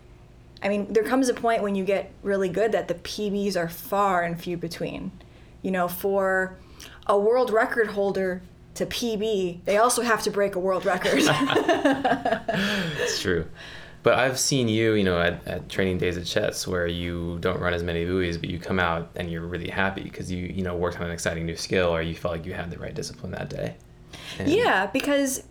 I 0.64 0.70
mean, 0.70 0.92
there 0.92 1.04
comes 1.04 1.30
a 1.30 1.34
point 1.34 1.62
when 1.62 1.76
you 1.76 1.84
get 1.86 2.12
really 2.24 2.50
good 2.50 2.72
that 2.72 2.88
the 2.88 2.96
PBs 2.96 3.56
are 3.56 3.70
far 3.70 4.24
and 4.24 4.40
few 4.40 4.58
between. 4.58 5.12
You 5.62 5.72
know, 5.72 5.88
for 5.88 6.58
a 7.08 7.18
world 7.18 7.52
record 7.52 7.88
holder 7.88 8.42
to 8.76 8.86
PB, 8.86 9.64
they 9.66 9.78
also 9.78 10.02
have 10.02 10.22
to 10.24 10.32
break 10.32 10.56
a 10.56 10.60
world 10.60 10.86
record. 10.86 11.24
It's 13.00 13.20
true. 13.22 13.46
But 14.04 14.18
I've 14.20 14.40
seen 14.40 14.68
you, 14.70 14.94
you 14.94 15.04
know, 15.04 15.20
at, 15.20 15.46
at 15.48 15.70
training 15.70 15.98
days 15.98 16.18
at 16.18 16.26
Chet's 16.26 16.68
where 16.68 16.88
you 16.88 17.40
don't 17.42 17.60
run 17.60 17.74
as 17.74 17.84
many 17.84 18.06
buoys, 18.06 18.38
but 18.38 18.50
you 18.50 18.58
come 18.60 18.80
out 18.80 19.10
and 19.16 19.30
you're 19.30 19.42
really 19.46 19.70
happy 19.70 20.02
because 20.04 20.32
you, 20.32 20.46
you 20.48 20.64
know, 20.64 20.76
worked 20.76 20.98
on 21.00 21.06
an 21.08 21.12
exciting 21.12 21.46
new 21.46 21.56
skill 21.58 21.90
or 21.90 22.02
you 22.02 22.16
felt 22.16 22.34
like 22.36 22.46
you 22.46 22.54
had 22.54 22.72
the 22.72 22.78
right 22.78 22.94
discipline 22.94 23.32
that 23.34 23.50
day. 23.50 23.76
And- 24.40 24.50
Yeah, 24.50 24.86
because 24.88 25.44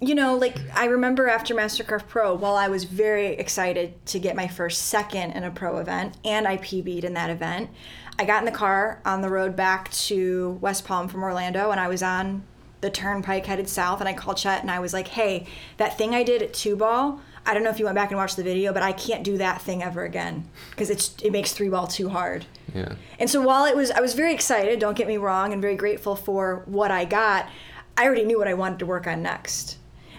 you 0.00 0.14
know, 0.14 0.36
like 0.36 0.56
I 0.74 0.86
remember 0.86 1.28
after 1.28 1.54
Mastercraft 1.54 2.06
Pro, 2.06 2.34
while 2.34 2.56
I 2.56 2.68
was 2.68 2.84
very 2.84 3.28
excited 3.28 4.04
to 4.06 4.18
get 4.18 4.36
my 4.36 4.46
first 4.46 4.86
second 4.86 5.32
in 5.32 5.44
a 5.44 5.50
pro 5.50 5.78
event 5.78 6.16
and 6.24 6.46
I 6.46 6.58
PB'd 6.58 7.04
in 7.04 7.14
that 7.14 7.30
event, 7.30 7.70
I 8.18 8.24
got 8.24 8.40
in 8.40 8.44
the 8.44 8.56
car 8.56 9.00
on 9.04 9.22
the 9.22 9.28
road 9.28 9.56
back 9.56 9.90
to 9.92 10.58
West 10.60 10.84
Palm 10.84 11.08
from 11.08 11.22
Orlando 11.22 11.70
and 11.70 11.80
I 11.80 11.88
was 11.88 12.02
on 12.02 12.44
the 12.80 12.90
turnpike 12.90 13.46
headed 13.46 13.68
south 13.68 14.00
and 14.00 14.08
I 14.08 14.12
called 14.12 14.36
Chet 14.36 14.60
and 14.60 14.70
I 14.70 14.78
was 14.78 14.92
like, 14.92 15.08
"Hey, 15.08 15.46
that 15.78 15.98
thing 15.98 16.14
I 16.14 16.22
did 16.22 16.42
at 16.42 16.54
two 16.54 16.76
ball, 16.76 17.20
I 17.44 17.54
don't 17.54 17.64
know 17.64 17.70
if 17.70 17.78
you 17.78 17.86
went 17.86 17.96
back 17.96 18.10
and 18.10 18.18
watched 18.18 18.36
the 18.36 18.44
video, 18.44 18.72
but 18.72 18.82
I 18.82 18.92
can't 18.92 19.24
do 19.24 19.36
that 19.38 19.62
thing 19.62 19.82
ever 19.82 20.04
again 20.04 20.48
because 20.70 20.90
it's 20.90 21.16
it 21.22 21.32
makes 21.32 21.52
three 21.52 21.68
ball 21.68 21.88
too 21.88 22.08
hard." 22.10 22.46
Yeah. 22.72 22.94
And 23.18 23.28
so 23.28 23.40
while 23.40 23.64
it 23.64 23.74
was, 23.74 23.90
I 23.90 24.00
was 24.00 24.14
very 24.14 24.32
excited. 24.32 24.78
Don't 24.78 24.96
get 24.96 25.08
me 25.08 25.16
wrong, 25.16 25.52
and 25.52 25.60
very 25.60 25.74
grateful 25.74 26.14
for 26.14 26.62
what 26.66 26.90
I 26.90 27.04
got. 27.04 27.48
I 27.96 28.04
already 28.04 28.24
knew 28.24 28.38
what 28.38 28.46
I 28.46 28.54
wanted 28.54 28.78
to 28.80 28.86
work 28.86 29.08
on 29.08 29.22
next, 29.22 29.76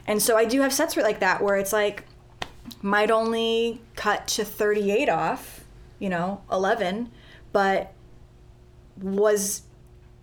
and 0.10 0.22
so 0.22 0.36
I 0.36 0.44
do 0.44 0.60
have 0.62 0.74
sets 0.74 0.98
like 0.98 1.20
that 1.22 1.42
where 1.42 1.56
it's 1.56 1.72
like 1.72 2.04
might 2.82 3.12
only 3.12 3.80
cut 3.96 4.28
to 4.28 4.44
38 4.44 5.08
off, 5.08 5.64
you 6.00 6.10
know, 6.10 6.42
11, 6.52 7.10
but 7.54 7.94
was 9.02 9.62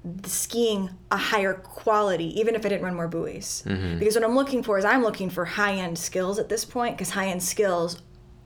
the 0.05 0.29
skiing 0.29 0.91
a 1.11 1.17
higher 1.17 1.55
quality, 1.55 2.39
even 2.39 2.55
if 2.55 2.65
I 2.65 2.69
didn't 2.69 2.85
run 2.85 2.95
more 2.95 3.09
buoys. 3.09 3.63
Mm-hmm. 3.67 3.99
Because 3.99 4.15
what 4.15 4.25
I'm 4.25 4.35
looking 4.37 4.63
for 4.63 4.79
is 4.79 4.85
I'm 4.85 5.03
looking 5.03 5.31
for 5.31 5.45
high 5.45 5.75
end 5.75 5.99
skills 5.99 6.39
at 6.39 6.49
this 6.49 6.65
point, 6.65 6.97
because 6.97 7.11
high 7.11 7.29
end 7.29 7.43
skills 7.43 8.03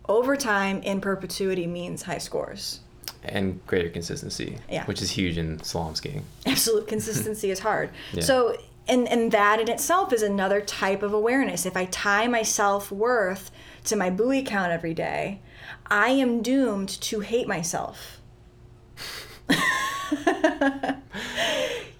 over 0.09 0.37
time 0.37 0.83
in 0.83 1.00
perpetuity 1.00 1.66
means 1.66 2.03
high 2.03 2.18
scores. 2.18 2.81
And 3.22 3.64
greater 3.66 3.90
consistency, 3.90 4.59
Yeah. 4.70 4.85
which 4.87 5.03
is 5.03 5.11
huge 5.11 5.37
in 5.37 5.59
slalom 5.59 5.96
skiing. 5.96 6.24
absolute 6.46 6.87
consistency 6.94 7.50
is 7.50 7.59
hard. 7.59 7.90
Yeah. 8.12 8.22
So 8.22 8.57
and 8.90 9.09
and 9.09 9.33
that 9.33 9.61
in 9.61 9.70
itself 9.70 10.12
is 10.12 10.22
another 10.22 10.61
type 10.61 11.03
of 11.03 11.14
awareness. 11.14 11.64
If 11.64 11.76
I 11.76 11.87
tie 11.87 12.26
my 12.26 12.42
self-worth 12.42 13.50
to 13.85 13.96
my 13.96 14.11
buoy 14.11 14.42
count 14.42 14.72
every 14.72 14.92
day, 14.92 15.40
I 15.87 16.11
am 16.11 16.42
doomed 16.42 16.88
to 16.88 17.20
hate 17.20 17.48
myself. 17.48 18.20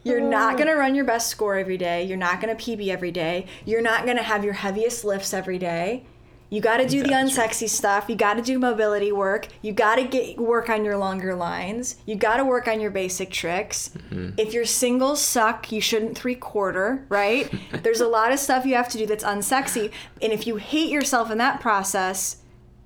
You're 0.03 0.20
not 0.20 0.57
going 0.57 0.66
to 0.66 0.74
run 0.74 0.94
your 0.94 1.05
best 1.05 1.29
score 1.29 1.59
every 1.59 1.76
day. 1.76 2.05
You're 2.05 2.16
not 2.16 2.40
going 2.40 2.57
to 2.57 2.62
PB 2.62 2.88
every 2.88 3.11
day. 3.11 3.46
You're 3.66 3.83
not 3.83 4.05
going 4.05 4.16
to 4.16 4.22
have 4.22 4.44
your 4.44 4.55
heaviest 4.55 5.05
lifts 5.05 5.35
every 5.35 5.59
day. 5.59 6.05
You 6.50 6.60
got 6.60 6.78
to 6.78 6.86
do 6.86 7.02
the 7.02 7.10
unsexy 7.10 7.68
stuff. 7.68 8.06
You 8.08 8.16
got 8.16 8.34
to 8.34 8.42
do 8.42 8.58
mobility 8.58 9.12
work. 9.12 9.46
You 9.62 9.72
got 9.72 9.96
to 9.96 10.04
get 10.04 10.36
work 10.36 10.68
on 10.68 10.84
your 10.84 10.96
longer 10.96 11.36
lines. 11.36 11.96
You 12.06 12.16
got 12.16 12.38
to 12.38 12.44
work 12.44 12.66
on 12.66 12.80
your 12.80 12.90
basic 12.90 13.30
tricks. 13.30 13.90
Mm-hmm. 13.96 14.30
If 14.36 14.52
your 14.52 14.64
singles 14.64 15.20
suck, 15.22 15.70
you 15.70 15.80
shouldn't 15.80 16.18
three 16.18 16.34
quarter, 16.34 17.06
right? 17.08 17.48
There's 17.82 18.00
a 18.00 18.08
lot 18.08 18.32
of 18.32 18.40
stuff 18.40 18.66
you 18.66 18.74
have 18.74 18.88
to 18.88 18.98
do 18.98 19.06
that's 19.06 19.24
unsexy, 19.24 19.92
and 20.20 20.32
if 20.32 20.46
you 20.46 20.56
hate 20.56 20.90
yourself 20.90 21.30
in 21.30 21.38
that 21.38 21.60
process, 21.60 22.38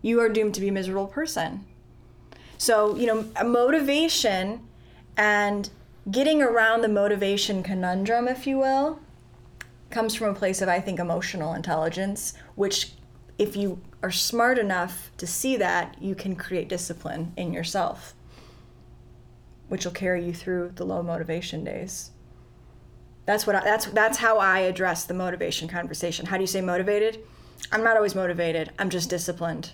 you 0.03 0.21
are 0.21 0.29
doomed 0.29 0.55
to 0.55 0.61
be 0.61 0.69
a 0.69 0.73
miserable 0.73 1.07
person. 1.07 1.65
So, 2.59 2.95
you 2.97 3.07
know, 3.07 3.27
motivation 3.45 4.61
and 5.17 5.71
getting 6.11 6.43
around 6.43 6.83
the 6.83 6.89
motivation 6.89 7.63
conundrum, 7.63 8.29
if 8.29 8.47
you 8.47 8.59
will, 8.59 9.01
comes 9.91 10.15
from 10.15 10.29
a 10.29 10.35
place 10.35 10.61
of, 10.61 10.69
I 10.69 10.81
think, 10.81 11.01
emotional 11.01 11.55
intelligence, 11.55 12.35
which, 12.55 12.93
if 13.39 13.57
you 13.57 13.81
are 14.03 14.11
smart 14.11 14.59
enough 14.59 15.11
to 15.19 15.27
see 15.27 15.57
that, 15.57 15.97
you 16.01 16.15
can 16.15 16.37
create 16.37 16.69
discipline 16.69 17.33
in 17.37 17.53
yourself, 17.53 18.15
which 19.69 19.85
will 19.85 19.93
carry 19.93 20.25
you 20.25 20.33
through 20.33 20.73
the 20.77 20.85
low 20.85 21.03
motivation 21.03 21.65
days. 21.65 22.11
That's 23.27 23.47
what 23.47 23.57
I, 23.57 23.65
that's 23.65 23.87
that's 23.87 24.19
how 24.19 24.39
I 24.39 24.61
address 24.61 25.05
the 25.05 25.15
motivation 25.15 25.69
conversation. 25.69 26.27
How 26.27 26.37
do 26.37 26.43
you 26.43 26.47
say 26.47 26.61
motivated? 26.61 27.19
I'm 27.73 27.83
not 27.83 27.97
always 27.97 28.15
motivated. 28.15 28.71
I'm 28.79 28.91
just 28.91 29.09
disciplined. 29.09 29.71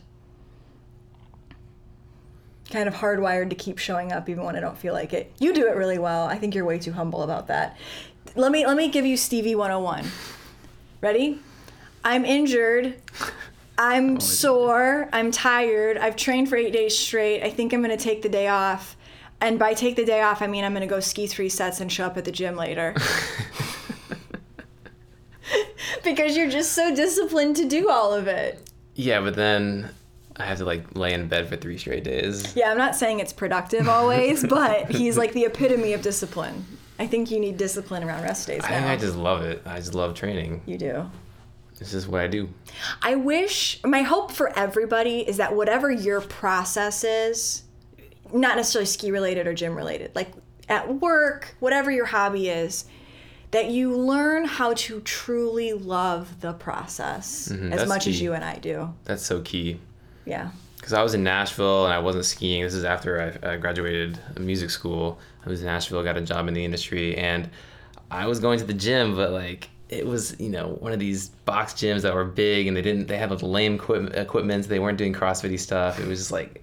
Kind 2.70 2.86
of 2.86 2.94
hardwired 2.94 3.50
to 3.50 3.56
keep 3.56 3.78
showing 3.78 4.12
up 4.12 4.28
even 4.28 4.44
when 4.44 4.54
I 4.54 4.60
don't 4.60 4.78
feel 4.78 4.94
like 4.94 5.12
it. 5.12 5.32
You 5.40 5.52
do 5.52 5.66
it 5.66 5.74
really 5.74 5.98
well. 5.98 6.26
I 6.26 6.38
think 6.38 6.54
you're 6.54 6.64
way 6.64 6.78
too 6.78 6.92
humble 6.92 7.22
about 7.22 7.48
that. 7.48 7.76
Let 8.36 8.52
me 8.52 8.64
let 8.64 8.76
me 8.76 8.88
give 8.88 9.04
you 9.04 9.16
Stevie 9.16 9.56
101. 9.56 10.06
Ready? 11.00 11.40
I'm 12.04 12.24
injured. 12.24 12.94
I'm 13.82 14.20
sore. 14.20 15.08
I'm 15.10 15.30
tired. 15.30 15.96
I've 15.96 16.14
trained 16.14 16.50
for 16.50 16.56
8 16.56 16.70
days 16.70 16.96
straight. 16.96 17.42
I 17.42 17.50
think 17.50 17.72
I'm 17.72 17.82
going 17.82 17.96
to 17.96 18.02
take 18.02 18.20
the 18.20 18.28
day 18.28 18.48
off. 18.48 18.96
And 19.40 19.58
by 19.58 19.72
take 19.72 19.96
the 19.96 20.04
day 20.04 20.20
off, 20.20 20.42
I 20.42 20.46
mean 20.46 20.64
I'm 20.64 20.72
going 20.72 20.86
to 20.86 20.86
go 20.86 21.00
ski 21.00 21.26
3 21.26 21.48
sets 21.48 21.80
and 21.80 21.90
show 21.90 22.04
up 22.04 22.18
at 22.18 22.26
the 22.26 22.32
gym 22.32 22.56
later. 22.56 22.94
because 26.04 26.36
you're 26.36 26.50
just 26.50 26.72
so 26.72 26.94
disciplined 26.94 27.56
to 27.56 27.66
do 27.66 27.88
all 27.88 28.12
of 28.12 28.26
it. 28.26 28.70
Yeah, 28.94 29.20
but 29.20 29.34
then 29.34 29.88
I 30.36 30.44
have 30.44 30.58
to 30.58 30.64
like 30.64 30.94
lay 30.94 31.12
in 31.14 31.28
bed 31.28 31.48
for 31.48 31.56
three 31.56 31.78
straight 31.78 32.04
days. 32.04 32.54
Yeah, 32.54 32.70
I'm 32.70 32.78
not 32.78 32.96
saying 32.96 33.20
it's 33.20 33.32
productive 33.32 33.88
always, 33.88 34.44
but 34.48 34.90
he's 34.90 35.16
like 35.16 35.32
the 35.32 35.44
epitome 35.44 35.92
of 35.92 36.02
discipline. 36.02 36.66
I 36.98 37.06
think 37.06 37.30
you 37.30 37.40
need 37.40 37.56
discipline 37.56 38.04
around 38.04 38.22
rest 38.24 38.46
days 38.46 38.60
I 38.62 38.70
now. 38.70 38.76
think 38.76 38.86
I 38.88 38.96
just 38.96 39.16
love 39.16 39.42
it. 39.42 39.62
I 39.64 39.76
just 39.78 39.94
love 39.94 40.14
training. 40.14 40.60
you 40.66 40.76
do. 40.76 41.10
It's 41.80 41.94
is 41.94 42.06
what 42.06 42.20
I 42.20 42.26
do. 42.26 42.50
I 43.00 43.14
wish 43.14 43.80
my 43.84 44.02
hope 44.02 44.30
for 44.32 44.56
everybody 44.56 45.20
is 45.20 45.38
that 45.38 45.56
whatever 45.56 45.90
your 45.90 46.20
process 46.20 47.04
is, 47.04 47.62
not 48.32 48.56
necessarily 48.56 48.86
ski 48.86 49.10
related 49.10 49.46
or 49.46 49.54
gym 49.54 49.74
related, 49.74 50.14
like 50.14 50.30
at 50.68 51.00
work, 51.00 51.56
whatever 51.58 51.90
your 51.90 52.04
hobby 52.06 52.48
is, 52.48 52.84
that 53.50 53.70
you 53.70 53.96
learn 53.96 54.44
how 54.44 54.74
to 54.74 55.00
truly 55.00 55.72
love 55.72 56.40
the 56.40 56.52
process 56.52 57.50
as 57.50 57.56
Mm-hmm, 57.56 57.70
that's 57.70 57.88
much 57.88 58.06
as 58.06 58.20
you 58.20 58.34
and 58.34 58.44
I 58.44 58.56
do. 58.56 58.94
That's 59.04 59.24
so 59.24 59.40
key. 59.40 59.80
Yeah. 60.26 60.50
Because 60.76 60.92
I 60.92 61.02
was 61.02 61.14
in 61.14 61.24
Nashville 61.24 61.84
and 61.84 61.92
I 61.92 61.98
wasn't 61.98 62.24
skiing. 62.26 62.62
This 62.62 62.74
is 62.74 62.84
after 62.84 63.38
I, 63.42 63.52
I 63.52 63.56
graduated 63.56 64.18
music 64.38 64.70
school. 64.70 65.18
I 65.44 65.48
was 65.48 65.60
in 65.60 65.66
Nashville, 65.66 66.02
got 66.04 66.16
a 66.16 66.20
job 66.20 66.46
in 66.46 66.54
the 66.54 66.64
industry, 66.64 67.16
and 67.16 67.50
I 68.10 68.26
was 68.26 68.38
going 68.38 68.58
to 68.58 68.64
the 68.64 68.74
gym, 68.74 69.16
but 69.16 69.30
like 69.32 69.70
it 69.90 70.06
was, 70.06 70.38
you 70.38 70.48
know, 70.48 70.68
one 70.78 70.92
of 70.92 71.00
these 71.00 71.28
box 71.44 71.72
gyms 71.74 72.02
that 72.02 72.14
were 72.14 72.24
big 72.24 72.68
and 72.68 72.76
they 72.76 72.82
didn't, 72.82 73.08
they 73.08 73.18
had 73.18 73.30
like 73.30 73.42
lame 73.42 73.74
equip- 73.74 74.14
equipment. 74.14 74.68
They 74.68 74.78
weren't 74.78 74.98
doing 74.98 75.12
CrossFitty 75.12 75.58
stuff. 75.58 75.98
It 75.98 76.06
was 76.06 76.18
just 76.20 76.30
like 76.32 76.62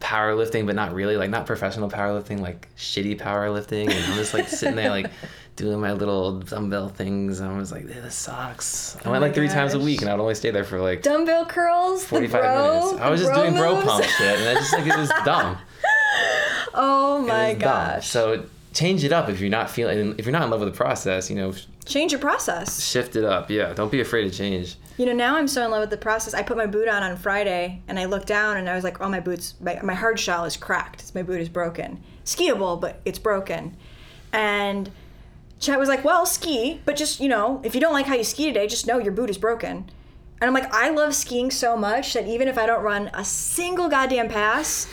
powerlifting, 0.00 0.64
but 0.66 0.74
not 0.74 0.94
really, 0.94 1.16
like 1.18 1.28
not 1.30 1.44
professional 1.46 1.90
powerlifting, 1.90 2.40
like 2.40 2.68
shitty 2.76 3.20
powerlifting. 3.20 3.90
And 3.90 4.04
I'm 4.06 4.14
just 4.16 4.32
like 4.34 4.48
sitting 4.48 4.74
there, 4.74 4.88
like 4.88 5.10
doing 5.56 5.80
my 5.80 5.92
little 5.92 6.40
dumbbell 6.40 6.88
things. 6.88 7.40
And 7.40 7.52
I 7.52 7.58
was 7.58 7.70
like, 7.72 7.86
this 7.86 8.14
sucks. 8.14 8.96
I 8.96 9.00
oh 9.04 9.10
went 9.10 9.20
like 9.22 9.34
three 9.34 9.48
times 9.48 9.74
a 9.74 9.78
week 9.78 10.00
and 10.00 10.08
I 10.08 10.14
would 10.14 10.22
only 10.22 10.34
stay 10.34 10.50
there 10.50 10.64
for 10.64 10.80
like 10.80 11.02
Dumbbell 11.02 11.44
curls, 11.44 12.06
45 12.06 12.40
bro, 12.40 12.80
minutes. 12.80 13.02
I 13.02 13.10
was 13.10 13.20
just 13.20 13.34
doing 13.34 13.52
bro 13.54 13.82
pump 13.82 14.02
shit, 14.04 14.40
and 14.40 14.48
I 14.48 14.54
just 14.54 14.72
like 14.72 14.86
it 14.86 14.96
was 14.96 15.10
dumb. 15.24 15.58
Oh 16.74 17.18
my 17.20 17.48
was 17.50 17.58
dumb. 17.58 17.60
gosh. 17.60 18.08
So 18.08 18.44
change 18.72 19.04
it 19.04 19.12
up 19.12 19.28
if 19.28 19.40
you're 19.40 19.50
not 19.50 19.70
feeling 19.70 20.14
if 20.18 20.24
you're 20.26 20.32
not 20.32 20.44
in 20.44 20.50
love 20.50 20.60
with 20.60 20.72
the 20.72 20.76
process. 20.76 21.28
You 21.30 21.36
know, 21.36 21.54
Change 21.84 22.12
your 22.12 22.20
process. 22.20 22.82
shift 22.82 23.16
it 23.16 23.24
up. 23.24 23.50
Yeah, 23.50 23.72
don't 23.72 23.90
be 23.90 24.00
afraid 24.00 24.24
to 24.24 24.30
change. 24.30 24.76
You 24.98 25.06
know, 25.06 25.12
now 25.12 25.36
I'm 25.36 25.48
so 25.48 25.64
in 25.64 25.70
love 25.70 25.80
with 25.80 25.90
the 25.90 25.96
process. 25.96 26.32
I 26.34 26.42
put 26.42 26.56
my 26.56 26.66
boot 26.66 26.86
on 26.88 27.02
on 27.02 27.16
Friday 27.16 27.82
and 27.88 27.98
I 27.98 28.04
looked 28.04 28.28
down 28.28 28.56
and 28.56 28.68
I 28.68 28.74
was 28.74 28.84
like, 28.84 29.00
oh, 29.00 29.08
my 29.08 29.18
boot's, 29.20 29.54
my, 29.60 29.80
my 29.82 29.94
hard 29.94 30.20
shell 30.20 30.44
is 30.44 30.56
cracked. 30.56 31.12
My 31.14 31.22
boot 31.22 31.40
is 31.40 31.48
broken. 31.48 32.00
Skiable, 32.24 32.80
but 32.80 33.00
it's 33.04 33.18
broken. 33.18 33.76
And 34.32 34.90
Chet 35.58 35.78
was 35.78 35.88
like, 35.88 36.04
well, 36.04 36.24
ski, 36.26 36.80
but 36.84 36.94
just, 36.94 37.20
you 37.20 37.28
know, 37.28 37.60
if 37.64 37.74
you 37.74 37.80
don't 37.80 37.92
like 37.94 38.06
how 38.06 38.14
you 38.14 38.22
ski 38.24 38.46
today, 38.46 38.66
just 38.68 38.86
know 38.86 38.98
your 38.98 39.12
boot 39.12 39.30
is 39.30 39.38
broken. 39.38 39.90
And 40.40 40.48
I'm 40.48 40.54
like, 40.54 40.72
I 40.72 40.90
love 40.90 41.14
skiing 41.14 41.50
so 41.50 41.76
much 41.76 42.12
that 42.14 42.26
even 42.28 42.46
if 42.46 42.58
I 42.58 42.66
don't 42.66 42.82
run 42.82 43.10
a 43.14 43.24
single 43.24 43.88
goddamn 43.88 44.28
pass 44.28 44.86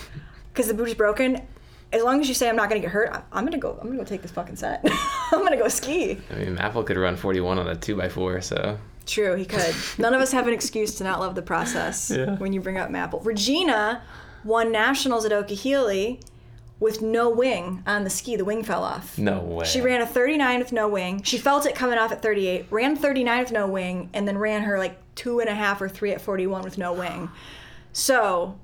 because 0.54 0.68
the 0.68 0.74
boot 0.74 0.88
is 0.88 0.94
broken, 0.96 1.46
as 1.92 2.04
long 2.04 2.22
as 2.22 2.28
you 2.28 2.34
say 2.34 2.48
I'm 2.50 2.56
not 2.56 2.70
gonna 2.70 2.82
get 2.82 2.92
hurt, 2.92 3.10
I'm, 3.12 3.24
I'm 3.32 3.46
gonna 3.46 3.58
go. 3.58 3.78
I'm 3.82 3.88
gonna 3.88 3.98
go 3.98 4.04
take 4.04 4.22
this 4.22 4.32
fucking 4.32 4.56
set. 4.58 4.82
I'm 5.32 5.44
gonna 5.44 5.58
go 5.58 5.68
ski. 5.68 6.20
I 6.32 6.36
mean, 6.36 6.56
Mapple 6.58 6.86
could 6.86 6.98
run 6.98 7.16
41 7.16 7.60
on 7.60 7.68
a 7.68 7.76
two 7.76 8.02
x 8.02 8.14
four, 8.14 8.42
so 8.42 8.78
True, 9.06 9.34
he 9.36 9.44
could. 9.46 9.74
None 9.98 10.14
of 10.14 10.22
us 10.22 10.32
have 10.34 10.48
an 10.48 10.54
excuse 10.54 10.96
to 10.96 11.04
not 11.04 11.20
love 11.20 11.34
the 11.34 11.42
process 11.42 12.12
Yeah. 12.16 12.36
when 12.38 12.54
you 12.54 12.62
bring 12.62 12.78
up 12.78 12.90
Mapple. 12.92 13.26
Regina 13.26 14.04
won 14.44 14.72
nationals 14.72 15.26
at 15.26 15.32
Okeeheelee 15.32 16.22
with 16.80 17.02
no 17.02 17.28
wing 17.30 17.84
on 17.88 18.04
the 18.04 18.10
ski. 18.10 18.36
The 18.36 18.46
wing 18.46 18.64
fell 18.64 18.84
off. 18.84 19.18
no 19.18 19.40
way. 19.42 19.66
She 19.66 19.82
ran 19.82 20.02
a 20.02 20.06
39 20.06 20.60
with 20.60 20.72
no 20.72 20.88
wing. 20.88 21.24
She 21.24 21.38
felt 21.40 21.66
it 21.66 21.74
coming 21.76 21.98
off 21.98 22.12
at 22.12 22.22
38, 22.22 22.68
ran 22.70 22.96
39 22.96 23.40
with 23.44 23.52
no 23.52 23.68
wing, 23.68 24.10
and 24.14 24.28
then 24.28 24.38
ran 24.38 24.62
her 24.62 24.78
like 24.78 24.98
two 25.16 25.40
and 25.40 25.50
a 25.50 25.56
half 25.56 25.82
or 25.82 25.90
three 25.90 26.12
at 26.14 26.22
41 26.22 26.62
with 26.64 26.78
no 26.78 26.94
wing. 26.94 27.30
So, 27.92 28.58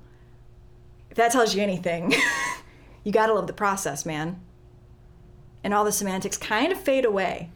if 1.09 1.17
that 1.17 1.31
tells 1.31 1.55
you 1.55 1.63
anything, 1.63 2.13
you 3.05 3.13
gotta 3.13 3.33
love 3.33 3.47
the 3.47 3.53
process, 3.53 4.05
man. 4.05 4.41
And 5.63 5.73
all 5.73 5.85
the 5.85 5.91
semantics 5.93 6.37
kind 6.37 6.71
of 6.73 6.79
fade 6.79 7.05
away. 7.05 7.49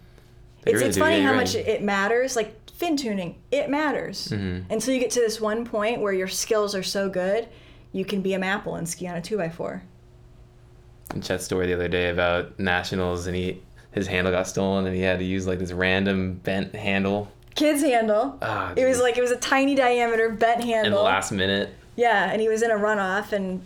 They 0.63 0.71
It's, 0.71 0.77
really 0.77 0.87
it's 0.87 0.95
do, 0.95 1.01
funny 1.01 1.17
yeah, 1.17 1.23
how 1.23 1.29
you're 1.31 1.39
much 1.41 1.55
right. 1.55 1.67
it 1.67 1.83
matters. 1.83 2.35
Like 2.37 2.55
fin 2.71 2.95
tuning, 2.95 3.35
it 3.51 3.69
matters. 3.69 4.29
Mm-hmm. 4.29 4.71
Until 4.71 4.93
you 4.93 4.99
get 5.01 5.11
to 5.11 5.19
this 5.19 5.41
one 5.41 5.65
point 5.65 5.99
where 6.01 6.13
your 6.13 6.27
skills 6.29 6.73
are 6.73 6.83
so 6.83 7.09
good, 7.09 7.47
you 7.91 8.05
can 8.05 8.21
be 8.21 8.33
a 8.33 8.39
Mapple 8.39 8.77
and 8.77 8.87
ski 8.87 9.07
on 9.07 9.17
a 9.17 9.21
2x4. 9.21 9.81
And 11.11 11.23
Chet's 11.23 11.43
story 11.45 11.67
the 11.67 11.73
other 11.73 11.87
day 11.87 12.09
about 12.09 12.57
nationals, 12.59 13.25
and 13.27 13.35
he 13.35 13.61
his 13.91 14.05
handle 14.07 14.31
got 14.31 14.47
stolen, 14.47 14.85
and 14.85 14.95
he 14.95 15.01
had 15.01 15.17
to 15.19 15.25
use 15.25 15.47
like 15.47 15.57
this 15.59 15.71
random 15.71 16.35
bent 16.35 16.73
handle 16.75 17.31
Kids 17.55 17.81
handle. 17.81 18.37
Ah, 18.41 18.73
it 18.77 18.85
was 18.85 19.01
like 19.01 19.17
it 19.17 19.21
was 19.21 19.31
a 19.31 19.35
tiny 19.37 19.75
diameter 19.75 20.29
bent 20.29 20.63
handle. 20.63 20.85
in 20.85 20.91
the 20.93 21.01
last 21.01 21.31
minute. 21.31 21.73
yeah, 21.95 22.31
and 22.31 22.39
he 22.41 22.47
was 22.47 22.61
in 22.61 22.69
a 22.71 22.75
runoff 22.75 23.31
and 23.33 23.65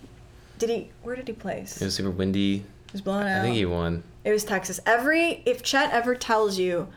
did 0.58 0.70
he 0.70 0.92
where 1.02 1.16
did 1.16 1.28
he 1.28 1.34
place? 1.34 1.82
It 1.82 1.86
was 1.86 1.96
super 1.96 2.12
windy. 2.12 2.58
It 2.88 2.92
was 2.94 3.02
blown 3.02 3.26
out. 3.26 3.40
I 3.40 3.42
think 3.42 3.56
he 3.56 3.66
won. 3.66 4.04
It 4.24 4.32
was 4.32 4.44
Texas. 4.44 4.80
Every 4.86 5.44
if 5.46 5.64
Chet 5.64 5.92
ever 5.92 6.16
tells 6.16 6.58
you 6.58 6.88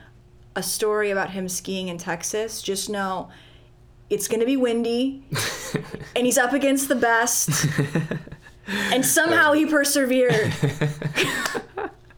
a 0.54 0.62
story 0.62 1.10
about 1.10 1.30
him 1.30 1.48
skiing 1.48 1.88
in 1.88 1.98
Texas, 1.98 2.62
just 2.62 2.88
know 2.88 3.28
it's 4.08 4.28
going 4.28 4.40
to 4.40 4.46
be 4.46 4.56
windy 4.56 5.24
and 6.16 6.24
he's 6.26 6.38
up 6.38 6.52
against 6.52 6.88
the 6.88 6.94
best 6.94 7.66
and 8.92 9.04
somehow 9.04 9.52
he 9.52 9.66
persevered. 9.66 10.52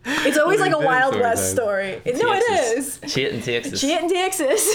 It's 0.04 0.38
always 0.38 0.60
like 0.60 0.72
a 0.72 0.78
Wild. 0.78 1.18
West 1.20 1.50
story. 1.50 2.00
It- 2.04 2.16
no, 2.22 2.32
it 2.32 2.78
is. 2.78 2.98
Cheat 3.08 3.28
in 3.32 3.42
Texas. 3.42 3.80
Shit 3.80 4.02
in 4.02 4.08
Texas. 4.10 4.66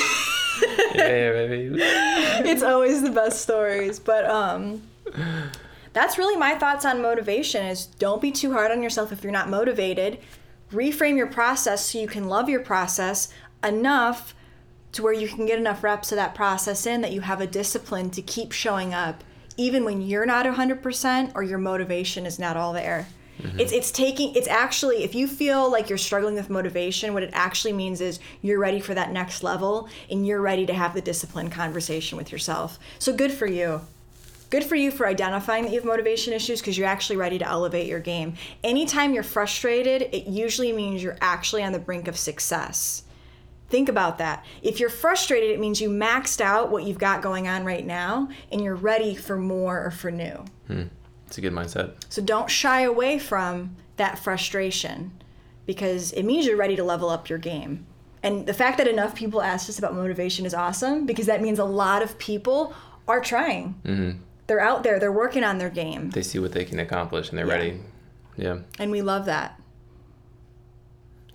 Yeah, 0.93 1.31
baby. 1.31 1.71
it's 1.81 2.61
always 2.63 3.01
the 3.01 3.09
best 3.09 3.41
stories 3.41 3.99
but 3.99 4.25
um 4.29 4.81
that's 5.93 6.17
really 6.17 6.35
my 6.35 6.55
thoughts 6.55 6.85
on 6.85 7.01
motivation 7.01 7.65
is 7.65 7.85
don't 7.85 8.21
be 8.21 8.31
too 8.31 8.51
hard 8.51 8.71
on 8.71 8.83
yourself 8.83 9.11
if 9.11 9.23
you're 9.23 9.31
not 9.31 9.49
motivated. 9.49 10.19
Reframe 10.71 11.15
your 11.15 11.27
process 11.27 11.85
so 11.85 11.99
you 11.99 12.07
can 12.07 12.27
love 12.27 12.49
your 12.49 12.61
process 12.61 13.31
enough 13.63 14.35
to 14.91 15.03
where 15.03 15.13
you 15.13 15.27
can 15.27 15.45
get 15.45 15.59
enough 15.59 15.83
reps 15.83 16.11
of 16.11 16.15
that 16.17 16.35
process 16.35 16.85
in 16.85 17.01
that 17.01 17.13
you 17.13 17.21
have 17.21 17.41
a 17.41 17.47
discipline 17.47 18.09
to 18.11 18.21
keep 18.21 18.51
showing 18.51 18.93
up 18.93 19.23
even 19.55 19.85
when 19.85 20.01
you're 20.01 20.25
not 20.25 20.45
100% 20.45 21.31
or 21.35 21.43
your 21.43 21.59
motivation 21.59 22.25
is 22.25 22.39
not 22.39 22.57
all 22.57 22.73
there. 22.73 23.07
Mm-hmm. 23.39 23.59
It's 23.59 23.71
it's 23.71 23.91
taking 23.91 24.35
it's 24.35 24.47
actually 24.47 25.03
if 25.03 25.15
you 25.15 25.27
feel 25.27 25.71
like 25.71 25.89
you're 25.89 25.97
struggling 25.97 26.35
with 26.35 26.51
motivation 26.51 27.15
what 27.15 27.23
it 27.23 27.31
actually 27.33 27.73
means 27.73 27.99
is 27.99 28.19
you're 28.43 28.59
ready 28.59 28.79
for 28.79 28.93
that 28.93 29.11
next 29.11 29.41
level 29.41 29.89
and 30.09 30.25
you're 30.25 30.39
ready 30.39 30.67
to 30.67 30.73
have 30.73 30.93
the 30.93 31.01
discipline 31.01 31.49
conversation 31.49 32.15
with 32.15 32.31
yourself. 32.31 32.77
So 32.99 33.11
good 33.11 33.31
for 33.31 33.47
you 33.47 33.81
good 34.53 34.63
for 34.63 34.75
you 34.75 34.91
for 34.91 35.07
identifying 35.07 35.63
that 35.63 35.71
you 35.71 35.79
have 35.79 35.85
motivation 35.85 36.31
issues 36.31 36.61
because 36.61 36.77
you're 36.77 36.87
actually 36.87 37.17
ready 37.17 37.39
to 37.39 37.47
elevate 37.47 37.87
your 37.87 37.99
game 37.99 38.35
anytime 38.63 39.11
you're 39.11 39.23
frustrated 39.23 40.03
it 40.13 40.27
usually 40.27 40.71
means 40.71 41.01
you're 41.01 41.17
actually 41.21 41.63
on 41.63 41.71
the 41.71 41.79
brink 41.79 42.07
of 42.07 42.15
success 42.15 43.03
Think 43.73 43.89
about 43.89 44.19
that. 44.19 44.45
If 44.61 44.79
you're 44.79 44.87
frustrated, 44.87 45.49
it 45.49 45.59
means 45.59 45.81
you 45.81 45.89
maxed 45.89 46.41
out 46.41 46.69
what 46.69 46.83
you've 46.83 46.99
got 46.99 47.23
going 47.23 47.47
on 47.47 47.65
right 47.65 47.83
now 47.83 48.29
and 48.51 48.61
you're 48.61 48.75
ready 48.75 49.15
for 49.15 49.35
more 49.35 49.83
or 49.83 49.89
for 49.89 50.11
new. 50.11 50.45
It's 51.25 51.39
a 51.39 51.41
good 51.41 51.53
mindset. 51.53 51.95
So 52.07 52.21
don't 52.21 52.51
shy 52.51 52.81
away 52.81 53.17
from 53.17 53.75
that 53.97 54.19
frustration 54.19 55.11
because 55.65 56.11
it 56.11 56.21
means 56.21 56.45
you're 56.45 56.55
ready 56.55 56.75
to 56.75 56.83
level 56.83 57.09
up 57.09 57.29
your 57.29 57.39
game. 57.39 57.87
And 58.21 58.45
the 58.45 58.53
fact 58.53 58.77
that 58.77 58.87
enough 58.87 59.15
people 59.15 59.41
ask 59.41 59.67
us 59.69 59.79
about 59.79 59.95
motivation 59.95 60.45
is 60.45 60.53
awesome 60.53 61.07
because 61.07 61.25
that 61.25 61.41
means 61.41 61.57
a 61.57 61.65
lot 61.65 62.03
of 62.03 62.19
people 62.19 62.75
are 63.07 63.21
trying. 63.21 63.73
Mm-hmm. 63.83 64.19
They're 64.53 64.59
out 64.61 64.83
there, 64.83 64.99
they're 64.99 65.11
working 65.11 65.43
on 65.43 65.57
their 65.57 65.71
game. 65.71 66.11
They 66.11 66.21
see 66.21 66.37
what 66.37 66.51
they 66.51 66.63
can 66.63 66.77
accomplish, 66.77 67.29
and 67.29 67.39
they're 67.39 67.47
Yeah. 67.47 67.53
ready. 67.55 67.79
Yeah. 68.37 68.57
And 68.77 68.91
we 68.91 69.01
love 69.01 69.25
that. 69.25 69.59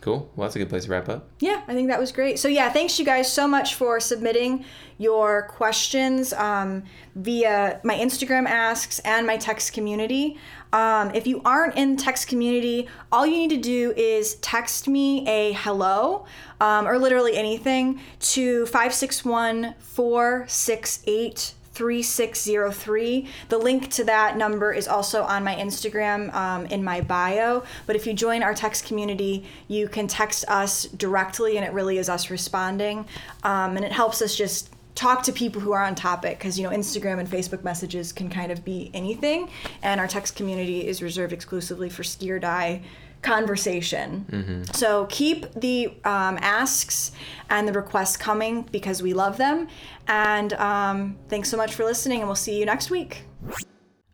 Cool. 0.01 0.31
Well, 0.37 0.47
that's 0.47 0.55
a 0.55 0.61
good 0.61 0.69
place 0.69 0.85
to 0.85 0.91
wrap 0.93 1.09
up. 1.09 1.29
Yeah, 1.41 1.63
I 1.67 1.75
think 1.75 1.89
that 1.89 1.99
was 1.99 2.13
great. 2.13 2.39
So 2.39 2.47
yeah, 2.47 2.71
thanks 2.71 2.97
you 3.01 3.05
guys 3.05 3.31
so 3.31 3.49
much 3.49 3.75
for 3.75 3.99
submitting 3.99 4.65
your 4.99 5.43
questions 5.49 6.33
um, 6.35 6.85
via 7.17 7.81
my 7.83 7.95
Instagram 7.97 8.47
asks 8.47 9.01
and 9.01 9.27
my 9.27 9.37
text 9.37 9.73
community. 9.73 10.39
Um, 10.73 11.13
if 11.13 11.27
you 11.27 11.43
aren't 11.45 11.75
in 11.77 11.97
the 11.97 12.03
text 12.03 12.29
community, 12.29 12.87
all 13.11 13.27
you 13.27 13.37
need 13.37 13.51
to 13.51 13.57
do 13.61 13.93
is 13.97 14.37
text 14.37 14.87
me 14.87 15.27
a 15.27 15.53
hello 15.55 16.25
um, 16.61 16.87
or 16.87 16.97
literally 16.99 17.37
anything 17.37 18.01
to 18.21 18.65
561 18.67 19.75
468 19.81 21.55
3603. 21.79 23.29
The 23.49 23.57
link 23.57 23.89
to 23.91 24.05
that 24.05 24.37
number 24.37 24.73
is 24.73 24.89
also 24.89 25.23
on 25.23 25.45
my 25.45 25.55
Instagram 25.55 26.35
um, 26.35 26.67
in 26.67 26.83
my 26.83 27.01
bio. 27.01 27.63
But 27.87 27.95
if 27.95 28.05
you 28.05 28.15
join 28.15 28.43
our 28.43 28.53
text 28.53 28.85
community, 28.85 29.45
you 29.69 29.87
can 29.87 30.09
text 30.09 30.45
us 30.49 30.87
directly, 30.87 31.57
and 31.57 31.65
it 31.65 31.73
really 31.73 31.99
is 31.99 32.09
us 32.09 32.31
responding. 32.31 33.07
Um, 33.45 33.77
and 33.77 33.85
it 33.85 33.93
helps 33.93 34.21
us 34.21 34.35
just 34.35 34.71
talk 34.97 35.23
to 35.23 35.33
people 35.33 35.61
who 35.61 35.71
are 35.71 35.85
on 35.85 35.95
topic 35.95 36.37
because 36.39 36.59
you 36.59 36.69
know 36.69 36.75
Instagram 36.75 37.21
and 37.21 37.31
Facebook 37.31 37.63
messages 37.63 38.13
can 38.13 38.29
kind 38.29 38.51
of 38.51 38.65
be 38.65 38.91
anything, 38.93 39.49
and 39.83 40.01
our 40.01 40.09
text 40.09 40.35
community 40.35 40.85
is 40.85 41.01
reserved 41.01 41.33
exclusively 41.33 41.89
for 41.89 42.03
ski 42.03 42.33
or 42.33 42.41
die 42.41 42.83
conversation. 43.23 44.65
So 44.73 45.07
keep 45.07 45.53
the 45.55 45.89
um, 46.05 46.39
asks 46.41 47.13
and 47.51 47.67
the 47.67 47.73
requests 47.73 48.17
coming 48.17 48.63
because 48.71 49.03
we 49.03 49.13
love 49.13 49.37
them. 49.37 49.69
And 50.07 50.53
um, 50.55 51.19
thanks 51.29 51.49
so 51.49 51.57
much 51.57 51.75
for 51.75 51.85
listening, 51.85 52.21
and 52.21 52.29
we'll 52.29 52.37
see 52.37 52.59
you 52.59 52.65
next 52.65 52.91
week. 52.91 53.25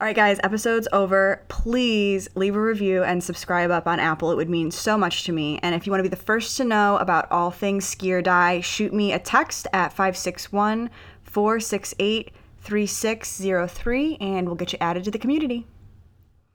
All 0.01 0.09
right, 0.09 0.17
guys, 0.17 0.41
episode's 0.43 0.89
over. 0.93 1.45
Please 1.49 2.29
leave 2.35 2.57
a 2.57 2.61
review 2.61 3.05
and 3.05 3.23
subscribe 3.23 3.71
up 3.71 3.87
on 3.87 4.01
Apple. 4.01 4.33
It 4.33 4.35
would 4.35 4.51
mean 4.51 4.71
so 4.71 4.99
much 4.99 5.25
to 5.25 5.33
me. 5.33 5.61
And 5.63 5.75
if 5.75 5.87
you 5.87 5.93
want 5.93 6.01
to 6.01 6.11
be 6.11 6.15
the 6.15 6.23
first 6.23 6.57
to 6.57 6.65
know 6.65 6.97
about 6.99 7.31
all 7.31 7.51
things 7.51 7.87
ski 7.87 8.13
or 8.13 8.21
die, 8.21 8.61
shoot 8.61 8.93
me 8.93 9.13
a 9.13 9.19
text 9.19 9.69
at 9.73 9.93
561 9.93 10.91
468 11.23 12.33
3603 12.59 14.17
and 14.21 14.47
we'll 14.47 14.57
get 14.57 14.73
you 14.73 14.79
added 14.81 15.05
to 15.05 15.11
the 15.11 15.19
community. 15.19 15.67